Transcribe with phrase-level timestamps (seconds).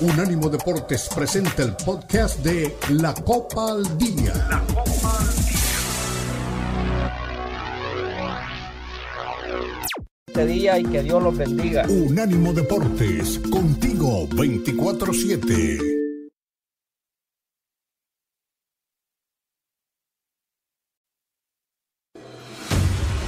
[0.00, 4.32] Unánimo Deportes presenta el podcast de La Copa al Día.
[4.48, 5.60] La Copa al Día.
[10.26, 11.86] Este día y que Dios los bendiga.
[11.86, 15.99] Unánimo Deportes, contigo 24-7.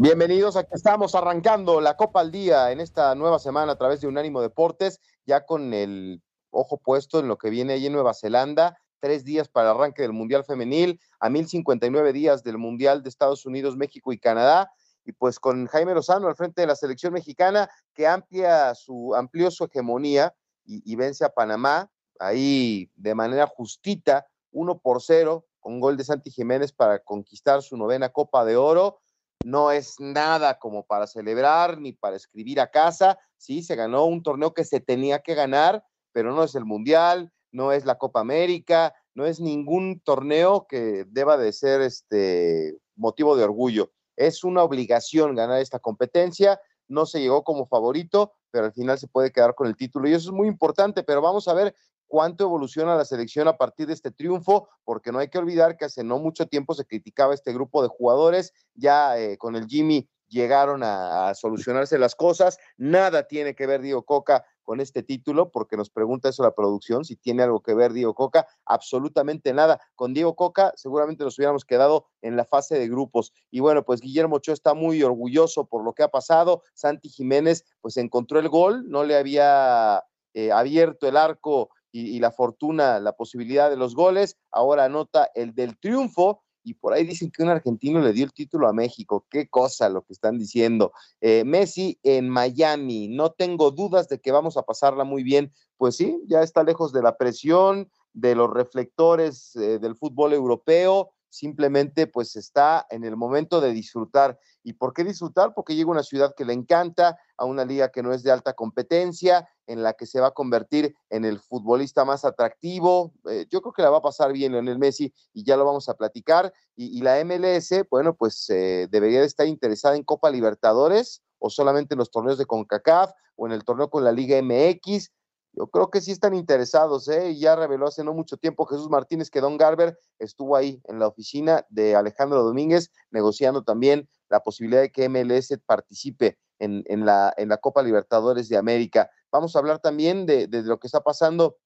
[0.00, 4.06] Bienvenidos, aquí estamos arrancando la Copa al Día en esta nueva semana a través de
[4.06, 8.78] Unánimo Deportes, ya con el ojo puesto en lo que viene ahí en Nueva Zelanda,
[9.00, 13.44] tres días para el arranque del Mundial Femenil, a 1059 días del Mundial de Estados
[13.44, 14.70] Unidos, México y Canadá,
[15.04, 19.50] y pues con Jaime Lozano al frente de la selección mexicana que amplia su, amplió
[19.50, 20.32] su hegemonía
[20.64, 26.04] y, y vence a Panamá ahí de manera justita, uno por cero, con gol de
[26.04, 29.00] Santi Jiménez para conquistar su novena Copa de Oro
[29.44, 33.18] no es nada como para celebrar ni para escribir a casa.
[33.36, 37.32] Sí, se ganó un torneo que se tenía que ganar, pero no es el Mundial,
[37.52, 43.36] no es la Copa América, no es ningún torneo que deba de ser este motivo
[43.36, 43.92] de orgullo.
[44.16, 46.60] Es una obligación ganar esta competencia.
[46.88, 50.14] No se llegó como favorito, pero al final se puede quedar con el título y
[50.14, 51.02] eso es muy importante.
[51.02, 51.74] Pero vamos a ver
[52.08, 55.84] cuánto evoluciona la selección a partir de este triunfo, porque no hay que olvidar que
[55.84, 60.08] hace no mucho tiempo se criticaba este grupo de jugadores, ya eh, con el Jimmy
[60.28, 65.78] llegaron a, solucionarse las cosas, nada tiene que ver Diego Coca con este título, porque
[65.78, 69.80] nos pregunta eso la producción, si tiene algo que ver Diego Coca, absolutamente nada.
[69.94, 73.32] Con Diego Coca seguramente nos hubiéramos quedado en la fase de grupos.
[73.50, 76.62] Y bueno, pues Guillermo Ochoa está muy orgulloso por lo que ha pasado.
[76.74, 80.04] Santi Jiménez pues encontró el gol, no le había
[80.34, 84.36] eh, abierto el arco y, la fortuna, la posibilidad de los goles.
[84.50, 88.32] Ahora anota el del triunfo y por ahí dicen que un argentino le dio el
[88.32, 89.26] título a México.
[89.30, 90.92] Qué cosa lo que están diciendo.
[91.20, 95.52] Eh, Messi en Miami, no tengo dudas de que vamos a pasarla muy bien.
[95.76, 101.10] Pues sí, ya está lejos de la presión, de los reflectores eh, del fútbol europeo
[101.28, 104.38] simplemente pues está en el momento de disfrutar.
[104.62, 105.54] ¿Y por qué disfrutar?
[105.54, 108.30] Porque llega a una ciudad que le encanta, a una liga que no es de
[108.30, 113.12] alta competencia, en la que se va a convertir en el futbolista más atractivo.
[113.30, 115.88] Eh, yo creo que la va a pasar bien Lionel Messi y ya lo vamos
[115.88, 116.52] a platicar.
[116.74, 121.94] Y, la MLS, bueno, pues eh, debería de estar interesada en Copa Libertadores o solamente
[121.94, 125.10] en los torneos de CONCACAF o en el torneo con la Liga MX
[125.58, 127.36] yo creo que sí están interesados, ¿eh?
[127.36, 131.08] Ya reveló hace no mucho tiempo Jesús Martínez que Don Garber estuvo ahí en la
[131.08, 137.82] oficina de Alejandro Domínguez negociando también la posibilidad de que MLS participe en, la, Copa
[137.82, 139.10] Libertadores de América.
[139.32, 141.56] Vamos a hablar también de, lo que está pasando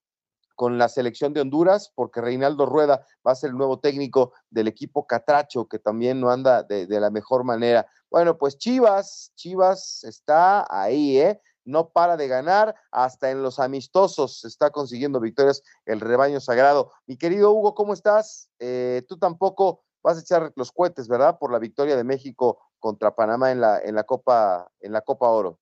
[0.54, 4.68] con la selección de Honduras, porque Reinaldo Rueda va a ser el nuevo técnico del
[4.68, 7.86] equipo Catracho, que también no anda de la mejor manera.
[8.10, 11.40] Bueno, pues Chivas, Chivas está ahí, ¿eh?
[11.64, 16.92] No para de ganar, hasta en los amistosos está consiguiendo victorias el rebaño sagrado.
[17.06, 18.50] Mi querido Hugo, ¿cómo estás?
[18.58, 21.38] Eh, tú tampoco vas a echar los cohetes, ¿verdad?
[21.38, 25.28] Por la victoria de México contra Panamá en la, en la Copa, en la Copa
[25.28, 25.58] Oro.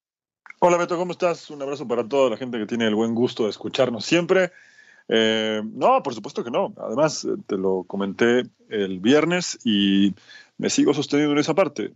[0.61, 1.51] Hola Beto, ¿cómo estás?
[1.51, 4.53] Un abrazo para toda la gente que tiene el buen gusto de escucharnos siempre.
[5.09, 6.73] Eh, no, por supuesto que no.
[6.77, 10.15] Además, eh, te lo comenté el viernes y
[10.57, 11.95] me sigo sosteniendo en esa parte.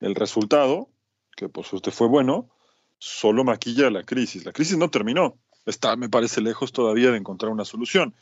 [0.00, 0.88] El resultado,
[1.36, 2.48] que por suerte fue bueno,
[3.00, 4.44] solo maquilla la crisis.
[4.44, 5.38] La crisis no terminó.
[5.66, 8.14] Está, me parece, lejos todavía de encontrar una solución.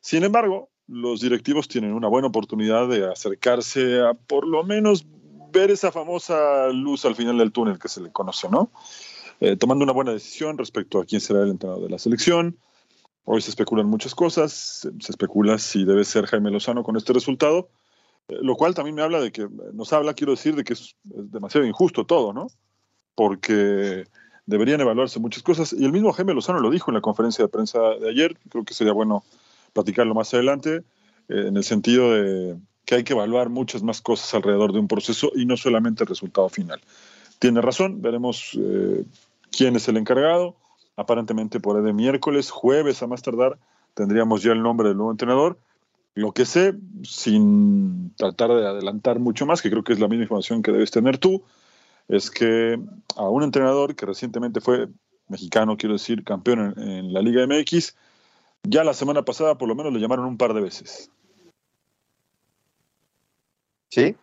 [0.00, 5.06] Sin embargo, los directivos tienen una buena oportunidad de acercarse a por lo menos
[5.52, 8.70] ver esa famosa luz al final del túnel que se le conoce, ¿no?
[9.40, 12.58] Eh, tomando una buena decisión respecto a quién será el entrenador de la selección.
[13.24, 14.52] Hoy se especulan muchas cosas,
[15.00, 17.68] se, especula si debe ser Jaime Lozano con este resultado,
[18.28, 20.96] eh, lo cual también me habla de que, nos habla, quiero decir, de que es
[21.02, 22.46] demasiado injusto todo, ¿no?
[23.16, 24.06] Porque
[24.46, 25.72] deberían evaluarse muchas cosas.
[25.72, 28.64] Y el mismo Jaime Lozano lo dijo en la conferencia de prensa de ayer, creo
[28.64, 29.24] que sería bueno
[29.72, 30.84] platicarlo más adelante,
[31.28, 34.86] eh, en el sentido de que hay que evaluar muchas más cosas alrededor de un
[34.86, 36.80] proceso y no solamente el resultado final.
[37.40, 39.04] Tiene razón, veremos eh,
[39.50, 40.54] quién es el encargado.
[40.96, 43.58] Aparentemente por ahí de miércoles, jueves a más tardar,
[43.94, 45.58] tendríamos ya el nombre del nuevo entrenador.
[46.14, 50.22] Lo que sé, sin tratar de adelantar mucho más, que creo que es la misma
[50.22, 51.42] información que debes tener tú,
[52.08, 52.78] es que
[53.16, 54.88] a un entrenador que recientemente fue
[55.28, 57.96] mexicano, quiero decir, campeón en, la Liga MX,
[58.62, 61.10] ya la semana pasada por lo menos le llamaron un par de veces.
[63.90, 64.16] Sí,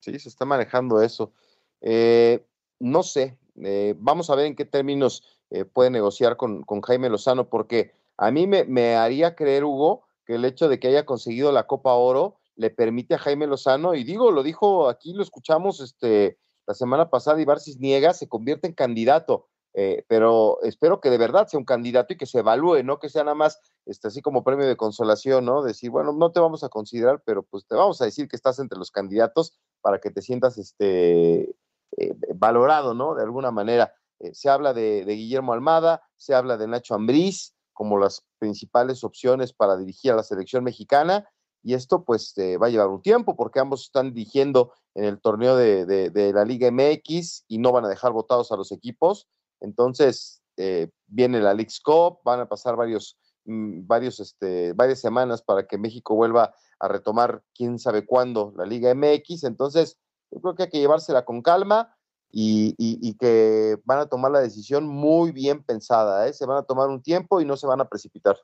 [0.00, 1.32] sí, se está manejando eso.
[1.80, 2.44] Eh,
[2.78, 7.48] no sé, eh, vamos a ver en qué términos eh, puede negociar con, Jaime Lozano,
[7.48, 11.52] porque a mí me, me, haría creer, Hugo, que el hecho de que haya conseguido
[11.52, 15.80] la Copa Oro le permite a Jaime Lozano, y digo, lo dijo aquí, lo escuchamos
[15.80, 16.38] este,
[16.70, 19.48] la semana pasada, Ibar Niega se convierte en candidato.
[19.74, 23.08] Eh, pero espero que de verdad sea un candidato y que se evalúe, no que
[23.08, 25.64] sea nada más este, así como premio de consolación, ¿no?
[25.64, 28.60] Decir, bueno, no te vamos a considerar, pero pues te vamos a decir que estás
[28.60, 31.56] entre los candidatos para que te sientas este,
[31.96, 33.16] eh, valorado, ¿no?
[33.16, 33.92] De alguna manera.
[34.20, 39.52] Eh, se habla de, Guillermo Almada, se habla de Nacho Ambriz como las principales opciones
[39.52, 41.28] para dirigir a la selección mexicana,
[41.62, 45.56] y esto pues va a llevar un tiempo porque ambos están dirigiendo en el torneo
[45.56, 49.28] de, de la Liga MX y no van a dejar votados a los equipos.
[49.60, 55.42] Entonces, eh, viene la League's Cup, van a pasar varios, mm, varios, este, varias semanas
[55.42, 59.44] para que México vuelva a retomar quién sabe cuándo la Liga MX.
[59.44, 59.96] Entonces,
[60.30, 61.96] yo creo que hay que llevársela con calma
[62.30, 66.28] y, que van a tomar la decisión muy bien pensada.
[66.28, 66.32] ¿eh?
[66.32, 68.36] Se van a tomar un tiempo y no se van a precipitar.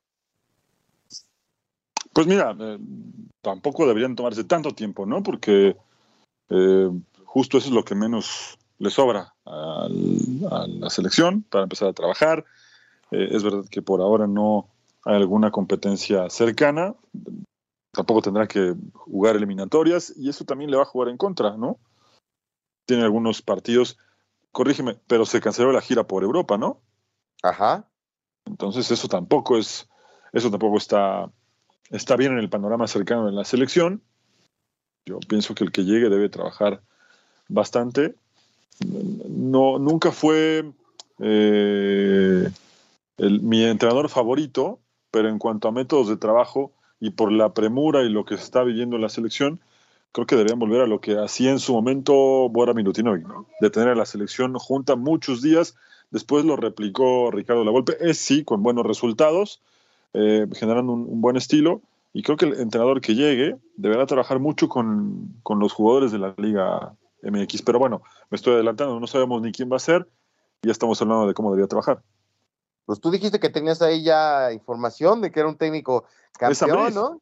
[2.17, 2.79] Pues mira, eh,
[3.43, 5.23] tampoco deberían tomarse tanto tiempo, ¿no?
[5.23, 5.77] Porque
[7.27, 12.47] justo eso es lo que menos le sobra a la selección para empezar a trabajar.
[13.11, 14.71] Eh, es verdad que por ahora no
[15.05, 16.95] hay alguna competencia cercana.
[17.93, 21.79] Tampoco tendrá que jugar eliminatorias y eso también le va a jugar en contra, ¿no?
[22.87, 23.99] Tiene algunos partidos,
[24.53, 26.81] corrígeme, pero se canceló la gira por Europa, ¿no?
[27.43, 27.91] Ajá.
[28.47, 29.87] Entonces eso tampoco es,
[30.33, 31.31] eso tampoco está,
[31.91, 34.03] está bien en el panorama cercano de la selección.
[35.05, 36.83] Yo pienso que el que llegue debe trabajar
[37.49, 38.17] bastante
[38.85, 40.71] no, nunca fue
[41.21, 42.50] eh,
[43.19, 44.81] mi entrenador favorito,
[45.11, 48.43] pero en cuanto a métodos de trabajo y por la premura y lo que se
[48.43, 49.61] está viviendo en la selección,
[50.12, 52.15] creo que deberían volver a lo que hacía en su momento
[52.49, 53.27] Bora Milutinovic,
[53.61, 55.77] de tener a la selección junta muchos días.
[56.11, 59.62] Después lo replicó Ricardo Lavolpe, es sí, con buenos resultados,
[60.14, 61.82] eh, generando un, buen estilo.
[62.12, 66.19] Y creo que el entrenador que llegue deberá trabajar mucho con, con los jugadores de
[66.19, 67.62] la liga MX.
[67.62, 70.08] Pero bueno, me estoy adelantando, no sabemos ni quién va a ser,
[70.62, 72.03] y ya estamos hablando de cómo debería trabajar.
[72.87, 76.05] Pues tú dijiste que tenías ahí ya información de que era un técnico
[76.38, 77.20] campeón, ¿no?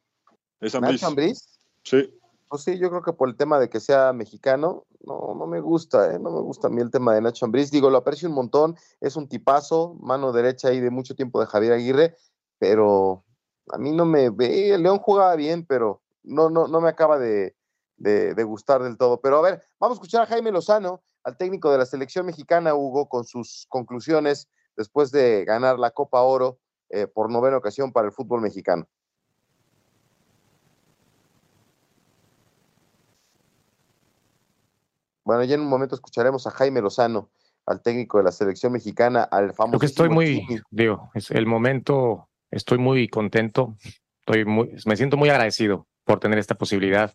[0.61, 1.59] Es Ambris.
[1.83, 2.09] Sí.
[2.47, 5.59] Pues sí, yo creo que por el tema de que sea mexicano, no, no me
[5.59, 6.19] gusta, ¿eh?
[6.19, 7.71] no me gusta a mí el tema de Nacho Ambriz.
[7.71, 11.47] Digo, lo aprecio un montón, es un tipazo, mano derecha ahí de mucho tiempo de
[11.47, 12.15] Javier Aguirre,
[12.57, 13.23] pero
[13.71, 17.17] a mí no me ve, el León jugaba bien, pero no, no, no me acaba
[17.17, 17.55] de,
[17.97, 19.19] de, gustar del todo.
[19.21, 22.75] Pero a ver, vamos a escuchar a Jaime Lozano, al técnico de la selección mexicana,
[22.75, 26.59] Hugo, con sus conclusiones después de ganar la Copa Oro
[26.89, 28.87] eh, por novena ocasión para el fútbol mexicano.
[35.23, 37.29] Bueno, ya en un momento escucharemos a Jaime Lozano,
[37.65, 39.79] al técnico de la selección mexicana, al famoso.
[39.79, 43.75] que estoy muy, digo, es el momento, estoy muy contento,
[44.19, 47.13] estoy muy, me siento muy agradecido por tener esta posibilidad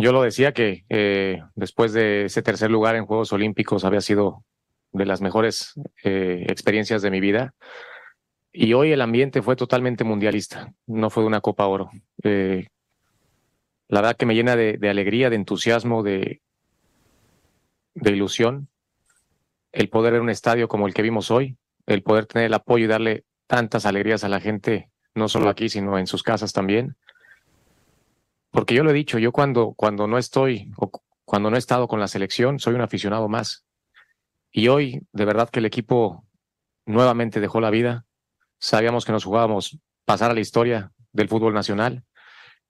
[0.00, 4.44] yo lo decía que eh, después de ese tercer lugar en Juegos Olímpicos había sido
[4.92, 5.74] de las mejores
[6.04, 7.56] eh, experiencias de mi vida.
[8.52, 11.90] Y hoy el ambiente fue totalmente mundialista, no fue una Copa Oro.
[12.22, 12.68] Eh,
[13.88, 16.42] la verdad que me llena de, alegría, de entusiasmo, de,
[17.94, 18.68] de ilusión
[19.72, 22.84] el poder ver un estadio como el que vimos hoy, el poder tener el apoyo
[22.84, 26.96] y darle tantas alegrías a la gente, no solo aquí, sino en sus casas también.
[28.50, 30.90] Porque yo lo he dicho, yo cuando, cuando no estoy o
[31.24, 33.66] cuando no he estado con la selección, soy un aficionado más.
[34.52, 36.24] Y hoy, de verdad que el equipo
[36.86, 38.06] nuevamente dejó la vida.
[38.58, 42.04] Sabíamos que nos jugábamos pasar a la historia del fútbol nacional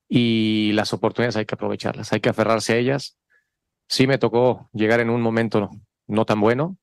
[0.08, 3.18] y las oportunidades hay que aprovecharlas, hay que aferrarse a ellas.
[3.88, 5.70] Sí me tocó llegar en un momento
[6.06, 6.78] no tan bueno,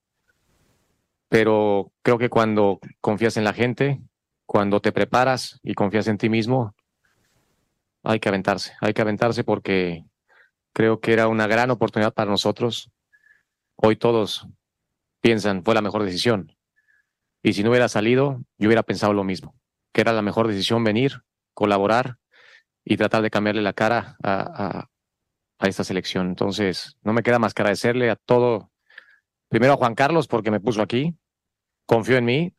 [1.29, 4.01] pero creo que cuando confías en la gente,
[4.46, 6.75] cuando te preparas y confías en ti mismo,
[8.03, 10.05] hay que aventarse, hay que aventarse porque
[10.74, 12.91] creo que era una gran oportunidad para nosotros.
[13.75, 14.48] Hoy todos
[15.22, 16.55] piensan, fue la mejor decisión.
[17.41, 19.55] Y si no hubiera salido, yo hubiera pensado lo mismo,
[19.94, 22.17] que era la mejor decisión venir, colaborar
[22.84, 24.88] y tratar de cambiarle la cara a,
[25.60, 26.27] a esta selección.
[26.27, 28.72] Entonces, no me queda más que agradecerle a todo,
[29.49, 31.15] primero a Juan Carlos porque me puso aquí,
[31.85, 32.53] confió en mí,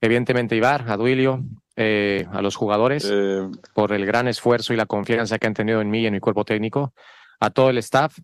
[0.00, 1.42] evidentemente Ibar, a Duilio,
[1.76, 5.80] eh, a los jugadores eh, por el gran esfuerzo y la confianza que han tenido
[5.80, 6.94] en mí y en mi cuerpo técnico,
[7.40, 8.18] a todo el staff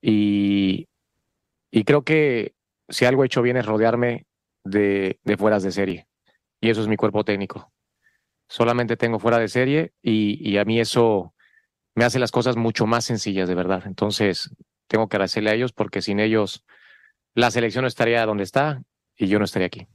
[0.00, 0.88] y,
[1.70, 2.54] Y creo que
[2.88, 4.26] si algo he hecho bien es rodearme
[4.64, 6.06] de, de fueras de serie.
[6.60, 7.70] Y eso es mi cuerpo técnico.
[8.48, 11.34] Solamente tengo fuera de serie y, y a mí eso
[11.94, 13.82] me hace las cosas mucho más sencillas, de verdad.
[13.86, 14.50] Entonces,
[14.88, 16.64] tengo que agradecerle a ellos porque sin ellos
[17.36, 18.82] la selección no estaría donde está
[19.16, 19.86] y yo no estaría aquí.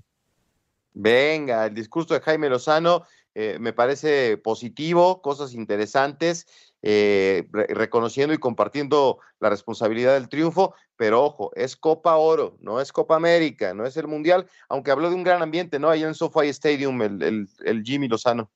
[0.93, 6.45] Venga, el discurso de Jaime Lozano eh, me parece positivo, cosas interesantes,
[6.83, 12.79] eh, re- reconociendo y compartiendo la responsabilidad del triunfo, pero ojo, es Copa Oro, no
[12.79, 15.89] es Copa América, no es el Mundial, aunque habló de un gran ambiente, ¿no?
[15.89, 18.51] Allá en SoFi Stadium, el, el, el Jimmy Lozano.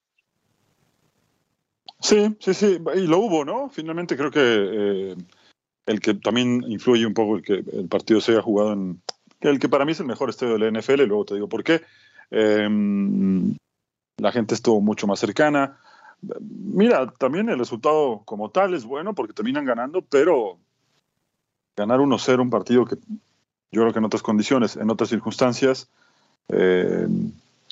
[2.02, 3.70] Sí, sí, sí, y lo hubo, ¿no?
[3.70, 5.16] Finalmente creo que eh,
[5.86, 9.02] el que también influye un poco el que el partido se haya jugado en
[9.42, 11.64] el que para mí es el mejor estadio de la NFL, luego te digo por
[11.64, 11.82] qué.
[12.32, 12.68] Eh,
[14.18, 15.78] la gente estuvo mucho más cercana.
[16.40, 20.58] Mira, también el resultado como tal es bueno porque terminan ganando, pero
[21.76, 22.96] ganar 1-0 un partido que
[23.72, 25.90] yo creo que en otras condiciones, en otras circunstancias,
[26.48, 27.08] eh,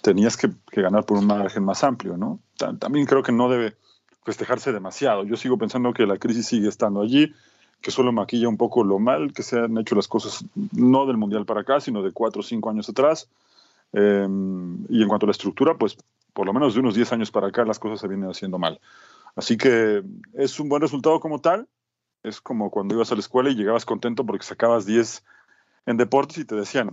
[0.01, 2.39] tenías que, que, ganar por un margen más amplio, ¿no?
[2.57, 3.75] También creo que no debe
[4.25, 5.23] festejarse demasiado.
[5.23, 7.33] Yo sigo pensando que la crisis sigue estando allí,
[7.83, 11.17] que solo maquilla un poco lo mal que se han hecho las cosas, no del
[11.17, 13.29] Mundial para acá, sino de cuatro o cinco años atrás.
[13.91, 14.25] Eh,
[14.89, 15.97] y en cuanto a la estructura, pues
[16.31, 18.79] por lo menos de unos 10 años para acá las cosas se vienen haciendo mal.
[19.35, 20.01] Así que
[20.33, 21.67] es un buen resultado como tal.
[22.23, 25.21] Es como cuando ibas a la escuela y llegabas contento porque sacabas 10
[25.85, 26.91] en deportes y te decían,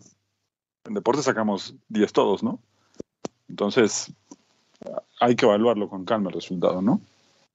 [0.85, 2.59] en deportes sacamos 10 todos, ¿no?
[3.49, 4.13] Entonces,
[5.21, 7.01] hay que evaluarlo con calma el resultado, ¿no?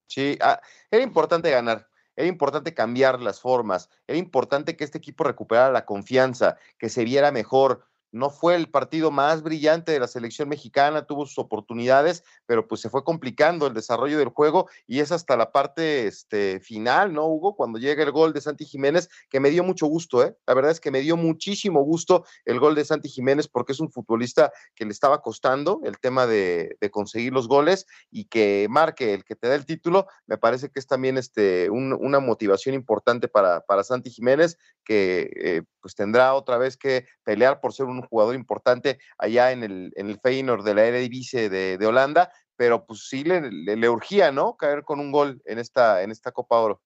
[0.07, 5.23] Sí, ah, era importante ganar, era importante cambiar las formas, era importante que este equipo
[5.23, 7.85] recuperara la confianza, que se viera mejor.
[8.15, 12.79] No fue el partido más brillante de la selección mexicana, tuvo sus oportunidades, pero pues
[12.79, 17.27] se fue complicando el desarrollo del juego y es hasta la parte este, final, ¿no,
[17.27, 17.57] Hugo?
[17.57, 20.33] Cuando llega el gol de Santi Jiménez, que me dio mucho gusto, ¿eh?
[20.47, 23.81] La verdad es que me dio muchísimo gusto el gol de Santi Jiménez porque es
[23.81, 28.67] un futbolista que le estaba costando el tema de, de conseguir los goles y que
[28.69, 32.21] marque el que te da el título, me parece que es también este, un, una
[32.21, 37.73] motivación importante para, para Santi Jiménez, que eh, pues tendrá otra vez que pelear por
[37.73, 41.85] ser un jugador importante allá en el, en el Feyenoord de la Eredivisie de, de
[41.85, 44.55] Holanda, pero pues sí le, le, le, urgía, ¿no?
[44.55, 46.81] Caer con un gol en esta, en esta Copa Oro.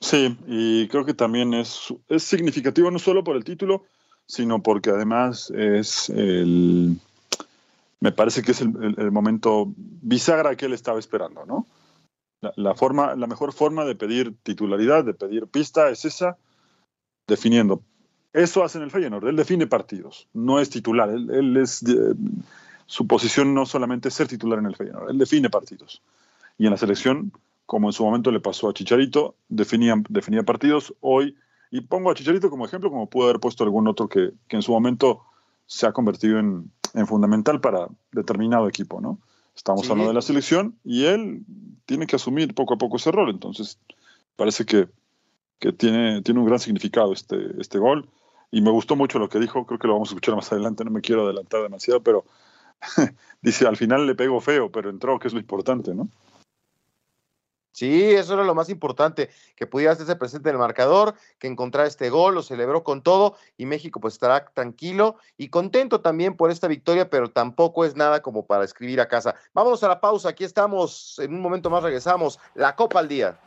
[0.00, 3.84] Sí, y creo que también es, es significativo no solo por el título,
[4.26, 6.98] sino porque además es el,
[8.00, 11.66] me parece que es el, el, el momento bisagra que él estaba esperando, ¿no?
[12.42, 16.36] La, la, forma, la mejor forma de pedir titularidad, de pedir pista, es esa,
[17.26, 17.82] definiendo.
[18.36, 22.14] Eso hace en el Feyenoord, él define partidos, no es titular, él, él es, eh,
[22.84, 26.02] su posición no solamente es ser titular en el Feyenoord, él define partidos.
[26.58, 27.32] Y en la selección,
[27.64, 31.34] como en su momento le pasó a Chicharito, definía, definía partidos, hoy,
[31.70, 34.62] y pongo a Chicharito como ejemplo, como pudo haber puesto algún otro que, que en
[34.62, 35.22] su momento
[35.64, 39.18] se ha convertido en, en fundamental para determinado equipo, ¿no?
[39.54, 39.90] Estamos sí.
[39.90, 41.42] hablando de la selección y él
[41.86, 43.30] tiene que asumir poco a poco ese rol.
[43.30, 43.78] Entonces,
[44.36, 44.88] parece que,
[45.58, 48.08] que tiene, tiene un gran significado este, este gol.
[48.50, 50.84] Y me gustó mucho lo que dijo, creo que lo vamos a escuchar más adelante,
[50.84, 52.24] no me quiero adelantar demasiado, pero
[53.42, 56.08] dice, al final le pegó feo, pero entró, que es lo importante, ¿no?
[57.76, 61.86] Sí, eso era lo más importante, que pudiera hacerse presente en el marcador, que encontrara
[61.86, 66.50] este gol, lo celebró con todo y México pues estará tranquilo y contento también por
[66.50, 69.34] esta victoria, pero tampoco es nada como para escribir a casa.
[69.52, 73.38] Vámonos a la pausa, aquí estamos, en un momento más regresamos, la Copa al Día.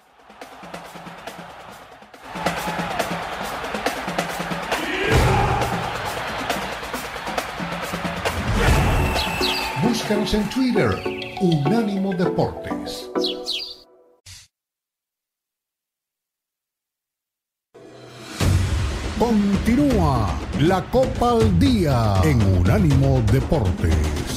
[10.09, 10.89] Búscanos en Twitter,
[11.39, 13.11] Unánimo Deportes.
[19.19, 24.28] Continúa la Copa al Día en Unánimo Deportes.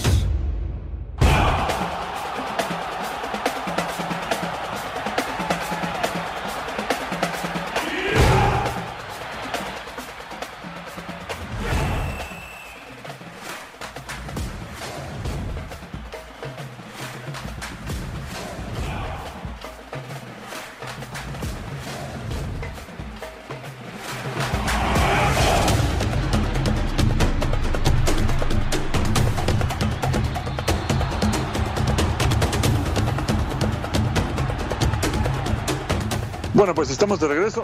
[36.63, 37.61] Bueno, pues estamos de regreso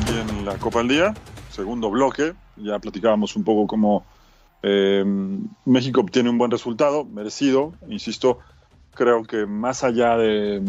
[0.00, 1.14] aquí en la Copa del Día,
[1.50, 2.32] segundo bloque.
[2.56, 4.06] Ya platicábamos un poco cómo
[4.62, 5.04] eh,
[5.66, 7.74] México obtiene un buen resultado, merecido.
[7.90, 8.38] Insisto,
[8.94, 10.62] creo que más allá de,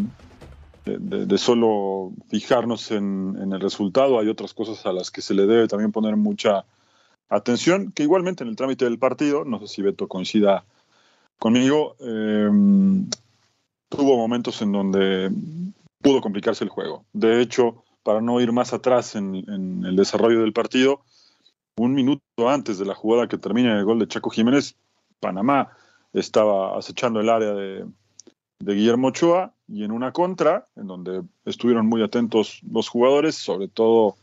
[0.84, 5.70] de, solo fijarnos en, el resultado, hay otras cosas a las que se le debe
[5.70, 6.66] también poner mucha
[7.30, 10.66] atención, que igualmente en el trámite del partido, no sé si Beto coincida
[11.40, 12.50] conmigo, eh,
[13.88, 15.32] tuvo momentos en donde
[16.02, 17.06] pudo complicarse el juego.
[17.14, 19.36] De hecho, para no ir más atrás en,
[19.86, 21.02] el desarrollo del partido,
[21.78, 24.76] un minuto antes de la jugada que termina el gol de Chaco Jiménez,
[25.20, 25.72] Panamá
[26.14, 27.86] estaba acechando el área de,
[28.60, 33.68] de Guillermo Ochoa y en una contra, en donde estuvieron muy atentos los jugadores, sobre
[33.68, 34.18] todo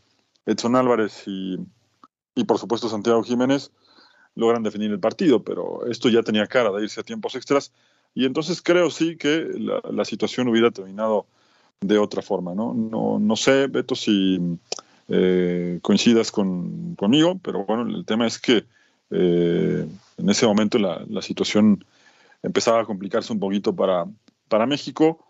[0.45, 1.57] Edson Álvarez y,
[2.35, 3.71] y por supuesto Santiago Jiménez,
[4.35, 7.73] logran definir el partido, pero esto ya tenía cara de irse a tiempos extras
[8.13, 11.25] y entonces creo sí que la, la situación hubiera terminado
[11.81, 12.73] de otra forma, ¿no?
[12.73, 14.39] No, no sé, Beto, si
[15.07, 18.65] eh, coincidas con, conmigo, pero bueno, el tema es que
[19.11, 21.83] eh, en ese momento la, la, situación
[22.43, 24.05] empezaba a complicarse un poquito para,
[24.49, 25.25] para México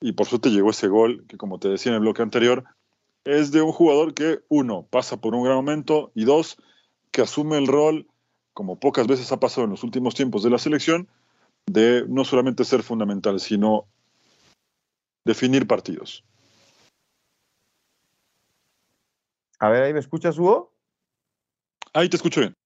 [0.00, 2.64] y por suerte llegó ese gol que, como te decía en el bloque anterior,
[3.24, 6.56] es de un jugador que, uno, pasa por un gran momento y dos,
[7.12, 8.06] que asume el rol,
[8.54, 11.08] como pocas veces ha pasado en los últimos tiempos de la selección,
[11.66, 13.84] de no solamente ser fundamental, sino
[15.24, 16.24] definir partidos.
[19.58, 20.72] A ver, ¿ahí me escuchas, Hugo?
[21.92, 22.56] Ahí te escucho bien.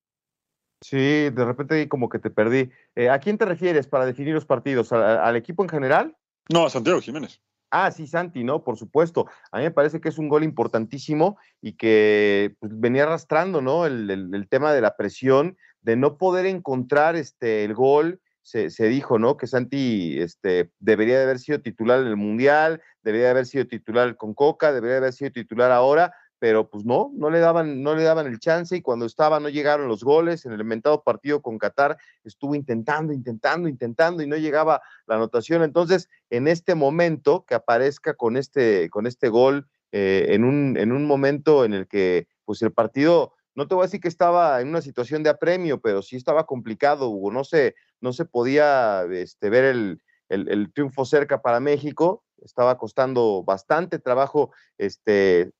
[0.81, 2.69] Sí, de repente como que te perdí.
[2.95, 4.91] Eh, ¿A quién te refieres para definir los partidos?
[4.91, 6.15] ¿Al, ¿Al, equipo en general?
[6.49, 7.41] No, a Santiago Jiménez.
[7.71, 8.63] Ah, sí, Santi, ¿no?
[8.63, 9.27] Por supuesto.
[9.51, 13.85] A mí me parece que es un gol importantísimo y que pues, venía arrastrando, ¿no?
[13.85, 18.21] El, el, el, tema de la presión, de no poder encontrar este, el gol.
[18.45, 19.37] Se, se, dijo, ¿no?
[19.37, 23.65] Que Santi este, debería de haber sido titular en el Mundial, debería de haber sido
[23.65, 27.81] titular con Coca, debería de haber sido titular ahora, pero pues no, no le daban,
[27.81, 30.45] no le daban el chance y cuando estaba no llegaron los goles.
[30.45, 35.63] En el inventado partido con Qatar estuvo intentando, intentando, intentando y no llegaba la anotación.
[35.63, 40.91] Entonces, en este momento que aparezca con este, con este gol, eh, en, un, en
[40.91, 44.59] un momento en el que pues el partido, no te voy a decir que estaba
[44.59, 47.31] en una situación de apremio, pero sí estaba complicado, Hugo.
[47.31, 52.23] No se, no se podía este, ver el, triunfo cerca para México.
[52.43, 55.51] Estaba costando bastante trabajo este,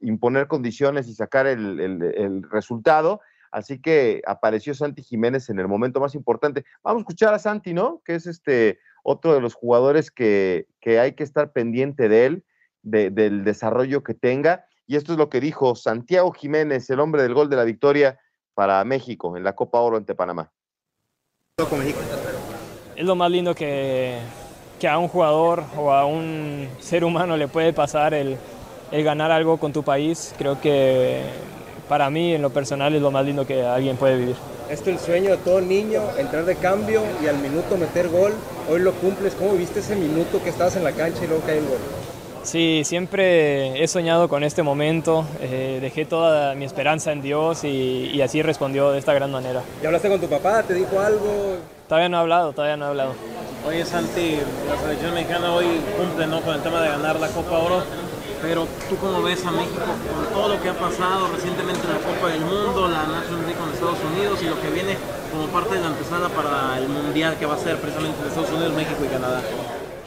[0.00, 3.20] imponer condiciones y sacar el, resultado.
[3.50, 6.64] Así que apareció Santi Jiménez en el momento más importante.
[6.82, 8.02] Vamos a escuchar a Santi, ¿no?
[8.04, 12.44] Que es este otro de los jugadores que, que hay que estar pendiente de él,
[12.82, 14.66] de, del desarrollo que tenga.
[14.86, 18.18] Y esto es lo que dijo Santiago Jiménez, el hombre del gol de la victoria
[18.54, 20.52] para México en la Copa Oro ante Panamá.
[22.96, 24.18] Es lo más lindo que,
[24.80, 28.36] que a un jugador o a un ser humano le puede pasar el,
[28.90, 31.22] el ganar algo con tu país, creo que
[31.88, 34.36] para mí en lo personal es lo más lindo que alguien puede vivir.
[34.68, 38.32] Esto es el sueño de todo niño, entrar de cambio y al minuto meter gol.
[38.68, 39.34] Hoy lo cumples.
[39.34, 41.78] ¿Cómo viste ese minuto que estabas en la cancha y luego cae el gol?
[42.44, 45.24] Sí, siempre he soñado con este momento.
[45.40, 49.62] Eh, dejé toda mi esperanza en Dios y, y, así respondió de esta gran manera.
[49.82, 50.62] ¿Y hablaste con tu papá?
[50.62, 51.56] ¿Te dijo algo?
[51.88, 53.14] Todavía no he hablado, todavía no he hablado.
[53.66, 55.66] Oye Santi, la selección mexicana hoy
[55.98, 56.42] cumple ¿no?
[56.42, 57.82] con el tema de ganar la Copa Oro
[58.44, 62.00] pero tú cómo ves a México con todo lo que ha pasado recientemente en la
[62.00, 64.98] Copa del Mundo, la National League con Estados Unidos y lo que viene
[65.32, 68.50] como parte de la antesala para el Mundial que va a ser precisamente de Estados
[68.50, 69.40] Unidos, México y Canadá.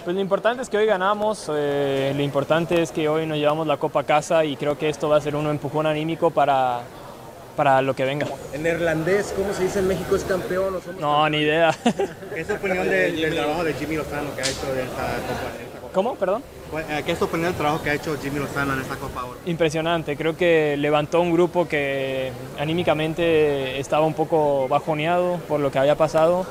[0.07, 3.67] Pues lo importante es que hoy ganamos, eh, lo importante es que hoy nos llevamos
[3.67, 6.79] la copa a casa y creo que esto va a ser un empujón anímico para,
[7.57, 8.25] para lo que venga.
[8.53, 11.75] En neerlandés, ¿cómo se dice en México es campeón o somos No, ni idea.
[12.33, 15.03] ¿Qué es tu opinión del, del trabajo de Jimmy Lozano que ha hecho de esta
[15.03, 15.91] copa?
[15.93, 16.15] ¿Cómo?
[16.15, 16.41] Perdón.
[17.05, 19.39] ¿Qué es tu opinión del trabajo que ha hecho Jimmy Lozano en esta Copa Oro?
[19.45, 25.79] Impresionante, creo que levantó un grupo que anímicamente estaba un poco bajoneado por lo que
[25.79, 26.45] había pasado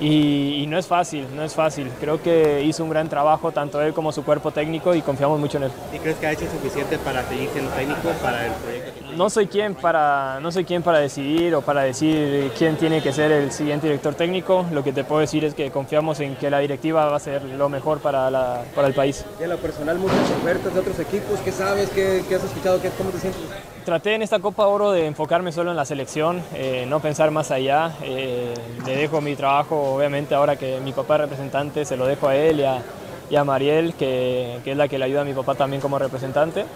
[0.00, 1.90] y, y, no es fácil, no es fácil.
[2.00, 5.58] Creo que hizo un gran trabajo tanto él como su cuerpo técnico y confiamos mucho
[5.58, 5.70] en él.
[5.94, 8.92] ¿Y crees que ha hecho suficiente para seguir siendo técnico para el proyecto?
[8.94, 13.02] Que no soy quien para no soy quien para decidir o para decir quién tiene
[13.02, 14.64] que ser el siguiente director técnico.
[14.72, 17.42] Lo que te puedo decir es que confiamos en que la directiva va a ser
[17.42, 19.24] lo mejor para, la, para el país.
[19.38, 21.38] Y en lo personal muchas ofertas de otros equipos.
[21.40, 21.90] ¿Qué sabes?
[21.90, 22.80] ¿Qué, qué has escuchado?
[22.80, 23.42] ¿Qué, ¿Cómo te sientes?
[23.90, 27.50] Traté en esta Copa Oro de enfocarme solo en la selección, eh, no pensar más
[27.50, 27.96] allá.
[28.04, 28.54] Eh,
[28.86, 32.36] le dejo mi trabajo, obviamente, ahora que mi papá es representante, se lo dejo a
[32.36, 32.84] él y a,
[33.28, 35.98] y a Mariel, que, que, es la que le ayuda a mi papá también como
[35.98, 36.66] representante.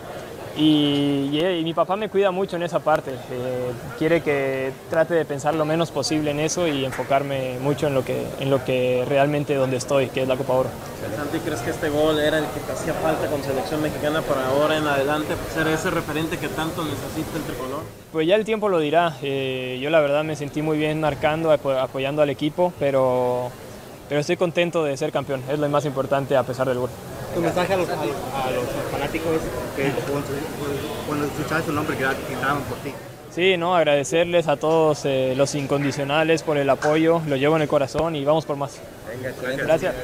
[0.57, 3.11] Y, y, y mi papá me cuida mucho en esa parte.
[3.13, 7.95] Eh, quiere que trate de pensar lo menos posible en eso y enfocarme mucho en
[7.95, 10.69] lo que, en lo que realmente donde estoy, que es la Copa Oro.
[11.17, 14.47] Santi, ¿crees que este gol era el que te hacía falta con selección mexicana para
[14.47, 17.83] ahora en adelante ser ese referente que tanto necesita el tricolor?
[18.13, 19.17] Pues ya el tiempo lo dirá.
[19.23, 23.51] Eh, yo la verdad me sentí muy bien marcando, apoyando al equipo, pero,
[24.09, 25.43] pero estoy contento de ser campeón.
[25.51, 26.91] Es lo más importante a pesar del gol.
[27.35, 29.41] Tu mensaje a los, a los, a los fanáticos
[29.77, 29.91] que
[31.07, 32.93] cuando, escuchaban su nombre gritaban por ti.
[33.31, 37.69] Sí, no, agradecerles a todos eh, los incondicionales por el apoyo, lo llevo en el
[37.69, 38.81] corazón y vamos por más.
[39.09, 39.95] Venga, Gracias.